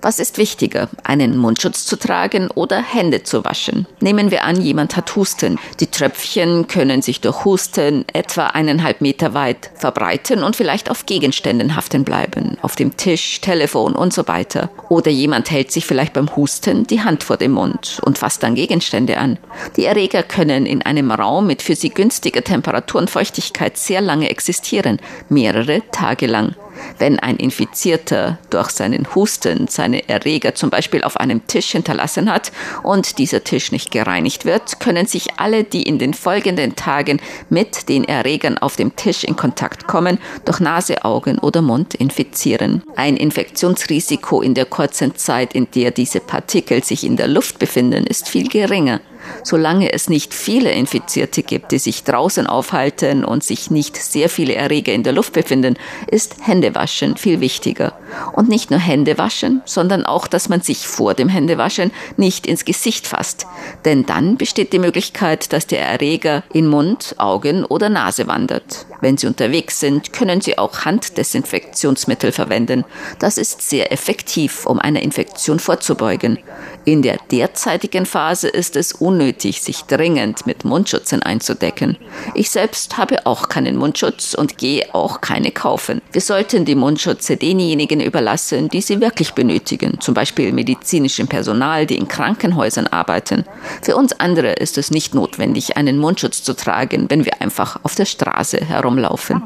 Was 0.00 0.20
ist 0.20 0.38
wichtiger, 0.38 0.88
einen 1.02 1.36
Mundschutz 1.36 1.86
zu 1.86 1.96
tragen 1.98 2.48
oder 2.54 2.80
Hände 2.80 3.24
zu 3.24 3.44
waschen? 3.44 3.86
Nehmen 4.00 4.30
wir 4.30 4.44
an, 4.44 4.60
jemand 4.60 4.96
hat 4.96 5.16
Husten. 5.16 5.58
Die 5.80 5.88
Tröpfchen 5.88 6.68
können 6.68 7.02
sich 7.02 7.20
durch 7.20 7.44
Husten 7.44 8.04
etwa 8.12 8.46
eineinhalb 8.46 9.00
Meter 9.00 9.34
weit 9.34 9.70
verbreiten 9.74 10.44
und 10.44 10.54
vielleicht 10.54 10.88
auf 10.88 11.06
Gegenständen 11.06 11.74
haften 11.74 12.04
bleiben, 12.04 12.58
auf 12.62 12.76
dem 12.76 12.96
Tisch, 12.96 13.40
Telefon 13.40 13.96
und 13.96 14.12
so 14.12 14.28
weiter. 14.28 14.70
Oder 14.88 15.10
jemand 15.10 15.50
hält 15.50 15.72
sich 15.72 15.84
vielleicht 15.84 16.12
beim 16.12 16.34
Husten 16.36 16.86
die 16.86 17.02
Hand 17.02 17.24
vor 17.24 17.38
dem 17.38 17.52
Mund 17.52 18.00
und 18.04 18.18
fasst 18.18 18.44
dann 18.44 18.54
Gegenstände 18.54 19.18
an. 19.18 19.36
Die 19.76 19.84
Erreger 19.84 20.22
können 20.22 20.64
in 20.64 20.82
einem 20.82 21.10
Raum 21.10 21.48
mit 21.48 21.60
für 21.60 21.74
sie 21.74 21.90
günstiger 21.90 22.44
Temperatur 22.44 23.00
und 23.00 23.10
Feuchtigkeit 23.10 23.76
sehr 23.76 24.00
lange 24.00 24.30
existieren, 24.30 25.00
mehrere 25.28 25.82
Tage 25.90 26.26
lang. 26.26 26.54
Wenn 26.98 27.18
ein 27.18 27.36
Infizierter 27.36 28.38
durch 28.50 28.70
seinen 28.70 29.14
Husten 29.14 29.68
seine 29.68 30.08
Erreger 30.08 30.54
zum 30.54 30.70
Beispiel 30.70 31.02
auf 31.02 31.16
einem 31.16 31.46
Tisch 31.46 31.72
hinterlassen 31.72 32.30
hat 32.30 32.52
und 32.82 33.18
dieser 33.18 33.44
Tisch 33.44 33.72
nicht 33.72 33.90
gereinigt 33.90 34.44
wird, 34.44 34.80
können 34.80 35.06
sich 35.06 35.28
alle, 35.38 35.64
die 35.64 35.82
in 35.82 35.98
den 35.98 36.14
folgenden 36.14 36.76
Tagen 36.76 37.20
mit 37.50 37.88
den 37.88 38.04
Erregern 38.04 38.58
auf 38.58 38.76
dem 38.76 38.96
Tisch 38.96 39.24
in 39.24 39.36
Kontakt 39.36 39.86
kommen, 39.86 40.18
durch 40.44 40.60
Nase, 40.60 41.04
Augen 41.04 41.38
oder 41.38 41.62
Mund 41.62 41.94
infizieren. 41.94 42.82
Ein 42.96 43.16
Infektionsrisiko 43.16 44.42
in 44.42 44.54
der 44.54 44.66
kurzen 44.66 45.16
Zeit, 45.16 45.54
in 45.54 45.68
der 45.74 45.90
diese 45.90 46.20
Partikel 46.20 46.82
sich 46.84 47.04
in 47.04 47.16
der 47.16 47.28
Luft 47.28 47.58
befinden, 47.58 48.06
ist 48.06 48.28
viel 48.28 48.48
geringer. 48.48 49.00
Solange 49.42 49.92
es 49.92 50.08
nicht 50.08 50.34
viele 50.34 50.72
Infizierte 50.72 51.42
gibt, 51.42 51.72
die 51.72 51.78
sich 51.78 52.04
draußen 52.04 52.46
aufhalten 52.46 53.24
und 53.24 53.44
sich 53.44 53.70
nicht 53.70 53.96
sehr 53.96 54.28
viele 54.28 54.54
Erreger 54.54 54.92
in 54.92 55.02
der 55.02 55.12
Luft 55.12 55.32
befinden, 55.32 55.76
ist 56.06 56.36
Händewaschen 56.40 57.16
viel 57.16 57.40
wichtiger. 57.40 57.94
Und 58.32 58.48
nicht 58.48 58.70
nur 58.70 58.80
Händewaschen, 58.80 59.62
sondern 59.64 60.06
auch, 60.06 60.26
dass 60.26 60.48
man 60.48 60.60
sich 60.60 60.86
vor 60.86 61.14
dem 61.14 61.28
Händewaschen 61.28 61.90
nicht 62.16 62.46
ins 62.46 62.64
Gesicht 62.64 63.06
fasst. 63.06 63.46
Denn 63.84 64.06
dann 64.06 64.36
besteht 64.36 64.72
die 64.72 64.78
Möglichkeit, 64.78 65.52
dass 65.52 65.66
der 65.66 65.80
Erreger 65.80 66.42
in 66.52 66.66
Mund, 66.66 67.14
Augen 67.18 67.64
oder 67.64 67.88
Nase 67.88 68.26
wandert. 68.26 68.86
Wenn 69.00 69.16
Sie 69.16 69.26
unterwegs 69.26 69.80
sind, 69.80 70.12
können 70.12 70.40
Sie 70.40 70.58
auch 70.58 70.84
Handdesinfektionsmittel 70.84 72.32
verwenden. 72.32 72.84
Das 73.18 73.38
ist 73.38 73.68
sehr 73.68 73.92
effektiv, 73.92 74.66
um 74.66 74.78
einer 74.78 75.02
Infektion 75.02 75.58
vorzubeugen. 75.58 76.38
In 76.86 77.00
der 77.00 77.16
derzeitigen 77.30 78.04
Phase 78.04 78.48
ist 78.48 78.76
es 78.76 78.92
unnötig, 78.92 79.62
sich 79.62 79.84
dringend 79.84 80.46
mit 80.46 80.66
Mundschutzen 80.66 81.22
einzudecken. 81.22 81.96
Ich 82.34 82.50
selbst 82.50 82.98
habe 82.98 83.24
auch 83.24 83.48
keinen 83.48 83.76
Mundschutz 83.76 84.34
und 84.34 84.58
gehe 84.58 84.94
auch 84.94 85.22
keine 85.22 85.50
kaufen. 85.50 86.02
Wir 86.12 86.20
sollten 86.20 86.66
die 86.66 86.74
Mundschutze 86.74 87.38
denjenigen 87.38 88.00
überlassen, 88.00 88.68
die 88.68 88.82
sie 88.82 89.00
wirklich 89.00 89.32
benötigen, 89.32 89.98
zum 90.00 90.12
Beispiel 90.12 90.52
medizinischem 90.52 91.26
Personal, 91.26 91.86
die 91.86 91.96
in 91.96 92.06
Krankenhäusern 92.06 92.86
arbeiten. 92.86 93.44
Für 93.80 93.96
uns 93.96 94.20
andere 94.20 94.52
ist 94.52 94.76
es 94.76 94.90
nicht 94.90 95.14
notwendig, 95.14 95.78
einen 95.78 95.96
Mundschutz 95.96 96.42
zu 96.42 96.54
tragen, 96.54 97.06
wenn 97.08 97.24
wir 97.24 97.40
einfach 97.40 97.78
auf 97.82 97.94
der 97.94 98.04
Straße 98.04 98.58
herumlaufen. 98.60 99.42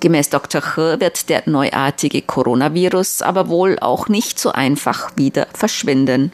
Gemäß 0.00 0.30
Dr. 0.30 0.62
He 0.74 1.00
wird 1.00 1.28
der 1.28 1.42
neuartige 1.46 2.22
Coronavirus 2.22 3.22
aber 3.22 3.48
wohl 3.48 3.78
auch 3.80 4.08
nicht 4.08 4.38
so 4.38 4.50
einfach 4.52 5.16
wieder 5.16 5.46
verschwinden. 5.54 6.32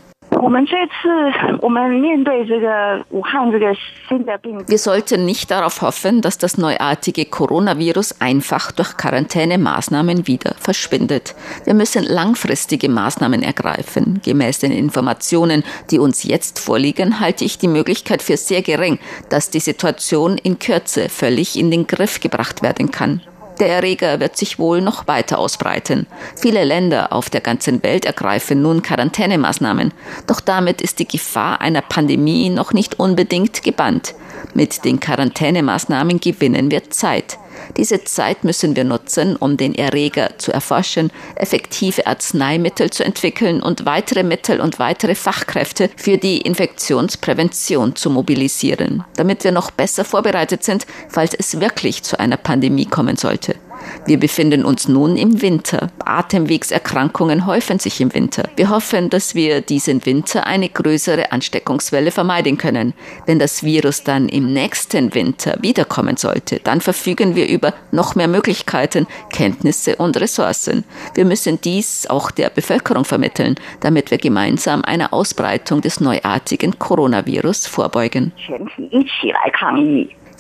Wir 4.67 4.79
sollten 4.79 5.25
nicht 5.27 5.51
darauf 5.51 5.83
hoffen, 5.83 6.21
dass 6.23 6.39
das 6.39 6.57
neuartige 6.57 7.27
Coronavirus 7.27 8.21
einfach 8.21 8.73
durch 8.73 8.97
Quarantänemaßnahmen 8.97 10.27
wieder 10.27 10.55
verschwindet. 10.59 11.35
Wir 11.65 11.75
müssen 11.75 12.05
langfristige 12.05 12.89
Maßnahmen 12.89 13.43
ergreifen. 13.43 14.21
Gemäß 14.25 14.61
den 14.61 14.73
Informationen, 14.73 15.63
die 15.91 15.99
uns 15.99 16.25
jetzt 16.25 16.59
vorliegen, 16.59 17.21
halte 17.21 17.45
ich 17.45 17.59
die 17.59 17.69
Möglichkeit 17.69 18.23
für 18.23 18.37
sehr 18.37 18.63
gering, 18.63 18.99
dass 19.29 19.51
die 19.51 19.61
Situation 19.61 20.39
in 20.39 20.59
Kürze 20.59 21.09
völlig 21.09 21.59
in 21.59 21.71
den 21.71 21.87
Griff 21.87 22.21
gebracht 22.21 22.63
werden 22.63 22.91
kann. 22.91 23.21
Der 23.61 23.69
Erreger 23.69 24.21
wird 24.21 24.39
sich 24.39 24.59
wohl 24.59 24.81
noch 24.81 25.07
weiter 25.07 25.39
ausbreiten. 25.39 26.07
Viele 26.35 26.65
Länder 26.65 27.13
auf 27.13 27.29
der 27.29 27.43
ganzen 27.43 27.83
Welt 27.83 28.07
ergreifen 28.07 28.63
nun 28.63 28.81
Quarantänemaßnahmen. 28.81 29.93
Doch 30.27 30.41
damit 30.41 30.81
ist 30.81 30.99
die 30.99 31.07
Gefahr 31.07 31.61
einer 31.61 31.83
Pandemie 31.83 32.49
noch 32.49 32.73
nicht 32.73 32.99
unbedingt 32.99 33.63
gebannt. 33.63 34.15
Mit 34.55 34.85
den 34.85 35.01
Quarantänemaßnahmen 35.01 36.21
gewinnen 36.21 36.71
wir 36.71 36.91
Zeit. 36.91 37.39
Diese 37.77 38.05
Zeit 38.05 38.45
müssen 38.45 38.75
wir 38.75 38.85
nutzen, 38.85 39.37
um 39.37 39.57
den 39.57 39.75
Erreger 39.75 40.39
zu 40.39 40.53
erforschen, 40.53 41.11
effektive 41.37 42.07
Arzneimittel 42.07 42.91
zu 42.91 43.05
entwickeln 43.05 43.63
und 43.63 43.87
weitere 43.87 44.23
Mittel 44.23 44.61
und 44.61 44.79
weitere 44.79 45.15
Fachkräfte 45.15 45.91
für 45.97 46.17
die 46.17 46.41
Infektionsprävention 46.41 47.97
zu 47.97 48.11
mobilisieren, 48.11 49.05
damit 49.17 49.45
wir 49.45 49.53
noch 49.53 49.71
besser 49.71 50.05
vorbereitet 50.05 50.65
sind, 50.65 50.87
falls 51.09 51.35
es 51.35 51.61
wirklich 51.61 52.03
zu 52.03 52.19
einer 52.19 52.37
Pandemie 52.37 52.87
kommen 52.87 53.17
sollte. 53.17 53.57
Wir 54.07 54.19
befinden 54.19 54.65
uns 54.65 54.89
nun 54.89 55.17
im 55.17 55.43
Winter. 55.43 55.89
Atemwegserkrankungen 56.05 57.47
häufen 57.47 57.79
sich 57.79 58.01
im 58.01 58.15
Winter. 58.15 58.45
Wir 58.57 58.71
hoffen, 58.71 59.11
dass 59.11 59.35
wir 59.35 59.61
diesen 59.61 60.05
Winter 60.07 60.47
eine 60.47 60.69
größere 60.69 61.33
Ansteckungswelle 61.33 62.11
vermeiden 62.11 62.59
können. 62.59 62.95
Wenn 63.27 63.39
das 63.39 63.63
Virus 63.63 64.03
dann 64.03 64.29
im 64.29 64.53
nächsten 64.53 65.15
Winter 65.15 65.57
wiederkommen 65.61 66.17
sollte, 66.17 66.61
dann 66.65 66.81
verfügen 66.81 67.37
wir 67.37 67.49
über 67.49 67.75
noch 67.93 68.15
mehr 68.15 68.29
Möglichkeiten, 68.29 69.07
Kenntnisse 69.33 69.97
und 69.97 70.17
Ressourcen. 70.21 70.85
Wir 71.15 71.25
müssen 71.25 71.61
dies 71.61 72.09
auch 72.09 72.31
der 72.31 72.51
Bevölkerung 72.51 73.05
vermitteln, 73.05 73.57
damit 73.81 74.11
wir 74.11 74.19
gemeinsam 74.19 74.83
einer 74.85 75.13
Ausbreitung 75.13 75.81
des 75.81 76.01
neuartigen 76.01 76.79
Coronavirus 76.79 77.67
vorbeugen. 77.67 78.33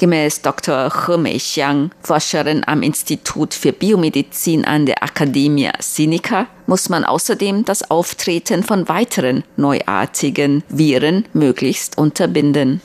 Gemäß 0.01 0.41
Dr. 0.41 0.91
He 1.07 1.19
Meixiang, 1.19 1.91
Forscherin 2.01 2.63
am 2.67 2.83
Institut 2.83 3.53
für 3.53 3.71
Biomedizin 3.71 4.65
an 4.65 4.87
der 4.87 5.03
Academia 5.03 5.73
Sinica, 5.79 6.47
muss 6.67 6.89
man 6.89 7.05
außerdem 7.05 7.67
das 7.67 7.91
Auftreten 7.91 8.63
von 8.63 8.89
weiteren 8.89 9.45
neuartigen 9.59 10.65
Viren 10.71 11.27
möglichst 11.35 11.99
unterbinden. 11.99 12.81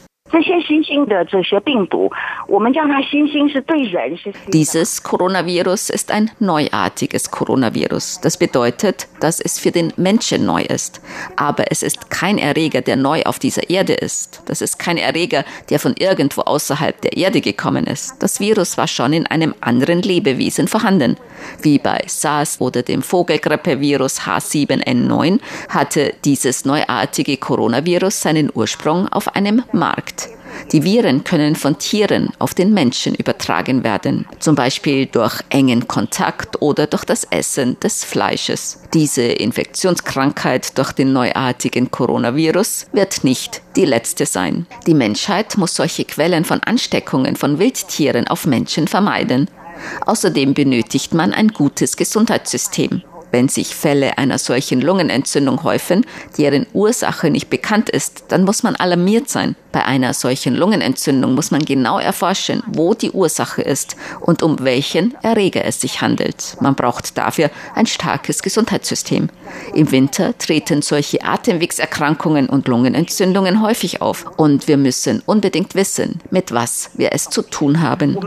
Dieses 4.52 5.02
Coronavirus 5.02 5.90
ist 5.90 6.12
ein 6.12 6.30
neuartiges 6.40 7.32
Coronavirus. 7.32 8.20
Das 8.22 8.36
bedeutet, 8.36 9.08
dass 9.22 9.40
es 9.40 9.60
für 9.60 9.72
den 9.72 9.94
Menschen 9.96 10.46
neu 10.46 10.64
ist. 10.64 11.00
Aber 11.38 11.72
es 11.72 11.84
ist 11.84 12.10
kein 12.10 12.38
Erreger, 12.38 12.82
der 12.82 12.98
neu 12.98 13.24
auf 13.24 13.40
dieser 13.40 13.70
Erde 13.70 13.94
ist. 13.94 14.42
Das 14.48 14.62
ist 14.62 14.78
kein 14.78 14.98
Erreger, 14.98 15.46
der 15.70 15.80
von 15.80 15.96
irgendwo 15.98 16.42
außerhalb 16.42 17.00
der 17.00 17.16
Erde 17.16 17.40
gekommen 17.40 17.88
ist. 17.88 18.16
Das 18.20 18.42
Virus 18.42 18.78
war 18.78 18.88
schon 18.88 19.14
in 19.14 19.28
einem 19.28 19.56
anderen 19.62 20.02
Lebewesen 20.02 20.68
vorhanden. 20.68 21.16
Wie 21.62 21.80
bei 21.80 22.04
SARS 22.08 22.60
oder 22.60 22.82
dem 22.82 23.02
Vogelgrippevirus 23.02 24.22
H7N9 24.22 25.40
hatte 25.70 26.14
dieses 26.26 26.66
neuartige 26.66 27.38
Coronavirus 27.38 28.22
seinen 28.22 28.52
Ursprung 28.54 29.08
auf 29.08 29.34
einem 29.36 29.64
Markt. 29.72 30.25
Die 30.72 30.84
Viren 30.84 31.24
können 31.24 31.56
von 31.56 31.78
Tieren 31.78 32.30
auf 32.40 32.54
den 32.54 32.74
Menschen 32.74 33.16
übertragen 33.16 33.84
werden, 33.84 34.26
zum 34.40 34.56
Beispiel 34.56 35.06
durch 35.06 35.42
engen 35.50 35.88
Kontakt 35.88 36.62
oder 36.62 36.88
durch 36.88 37.06
das 37.06 37.26
Essen 37.26 37.80
des 37.80 38.04
Fleisches. 38.04 38.80
Diese 38.94 39.24
Infektionskrankheit 39.24 40.78
durch 40.78 40.92
den 40.92 41.14
neuartigen 41.14 41.92
Coronavirus 41.92 42.88
wird 42.92 43.24
nicht 43.24 43.62
die 43.76 43.86
letzte 43.86 44.26
sein. 44.26 44.66
Die 44.88 44.94
Menschheit 44.94 45.58
muss 45.58 45.76
solche 45.76 46.06
Quellen 46.06 46.46
von 46.46 46.62
Ansteckungen 46.64 47.36
von 47.36 47.60
Wildtieren 47.60 48.28
auf 48.28 48.46
Menschen 48.46 48.88
vermeiden. 48.88 49.50
Außerdem 50.06 50.54
benötigt 50.54 51.14
man 51.14 51.34
ein 51.34 51.50
gutes 51.50 51.98
Gesundheitssystem. 51.98 53.04
Wenn 53.32 53.50
sich 53.50 53.76
Fälle 53.76 54.18
einer 54.18 54.38
solchen 54.38 54.82
Lungenentzündung 54.82 55.64
häufen, 55.64 56.06
deren 56.38 56.66
Ursache 56.74 57.30
nicht 57.30 57.50
bekannt 57.50 57.90
ist, 57.90 58.26
dann 58.30 58.44
muss 58.44 58.64
man 58.64 58.76
alarmiert 58.76 59.30
sein. 59.30 59.56
Bei 59.72 59.84
einer 59.84 60.14
solchen 60.14 60.56
Lungenentzündung 60.56 61.36
muss 61.36 61.52
man 61.52 61.66
genau 61.66 62.00
erforschen, 62.00 62.64
wo 62.66 62.94
die 62.94 63.12
Ursache 63.12 63.62
ist 63.62 63.98
und 64.22 64.42
um 64.42 64.60
welchen 64.62 65.16
Erreger 65.22 65.66
es 65.66 65.82
sich 65.82 66.02
handelt. 66.02 66.56
Man 66.62 66.76
braucht 66.76 67.18
dafür 67.18 67.50
ein 67.74 67.86
starkes 67.86 68.42
Gesundheitssystem. 68.42 69.30
Im 69.74 69.92
Winter 69.92 70.38
treten 70.38 70.82
solche 70.82 71.24
Atemwegserkrankungen 71.26 72.48
und 72.48 72.70
Lungenentzündungen 72.70 73.62
häufig 73.62 74.02
auf 74.02 74.26
und 74.38 74.70
wir 74.70 74.78
müssen 74.78 75.22
unbedingt 75.26 75.76
wissen, 75.76 76.22
mit 76.32 76.54
was 76.54 76.92
wir 76.94 77.12
es 77.12 77.30
zu 77.30 77.42
tun 77.42 77.82
haben. 77.82 78.18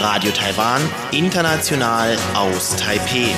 Radio 0.00 0.30
Taiwan, 0.30 0.80
international 1.12 2.16
aus 2.34 2.74
Taipeh. 2.76 3.34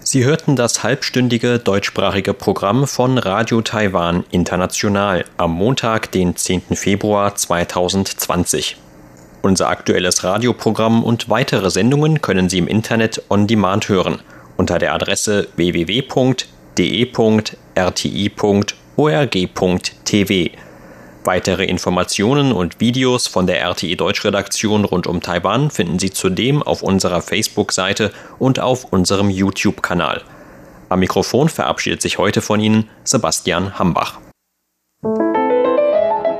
Sie 0.00 0.24
hörten 0.26 0.54
das 0.54 0.82
halbstündige 0.82 1.58
deutschsprachige 1.58 2.34
Programm 2.34 2.86
von 2.86 3.16
Radio 3.16 3.62
Taiwan 3.62 4.24
International 4.30 5.24
am 5.38 5.52
Montag, 5.52 6.12
den 6.12 6.36
10. 6.36 6.76
Februar 6.76 7.34
2020. 7.34 8.76
Unser 9.40 9.70
aktuelles 9.70 10.24
Radioprogramm 10.24 11.04
und 11.04 11.30
weitere 11.30 11.70
Sendungen 11.70 12.20
können 12.20 12.50
Sie 12.50 12.58
im 12.58 12.68
Internet 12.68 13.22
on 13.30 13.46
demand 13.46 13.88
hören 13.88 14.20
unter 14.58 14.78
der 14.78 14.92
Adresse 14.92 15.48
www.de.rti.org 15.56 16.42
org.tv. 18.96 20.50
Weitere 21.24 21.64
Informationen 21.64 22.52
und 22.52 22.80
Videos 22.80 23.28
von 23.28 23.46
der 23.46 23.60
RTI 23.62 23.96
Deutschredaktion 23.96 24.84
rund 24.84 25.06
um 25.06 25.20
Taiwan 25.20 25.70
finden 25.70 25.98
Sie 25.98 26.10
zudem 26.10 26.62
auf 26.62 26.82
unserer 26.82 27.22
Facebook-Seite 27.22 28.10
und 28.38 28.58
auf 28.58 28.92
unserem 28.92 29.30
YouTube-Kanal. 29.30 30.22
Am 30.88 31.00
Mikrofon 31.00 31.48
verabschiedet 31.48 32.02
sich 32.02 32.18
heute 32.18 32.42
von 32.42 32.60
Ihnen 32.60 32.88
Sebastian 33.04 33.78
Hambach. 33.78 34.18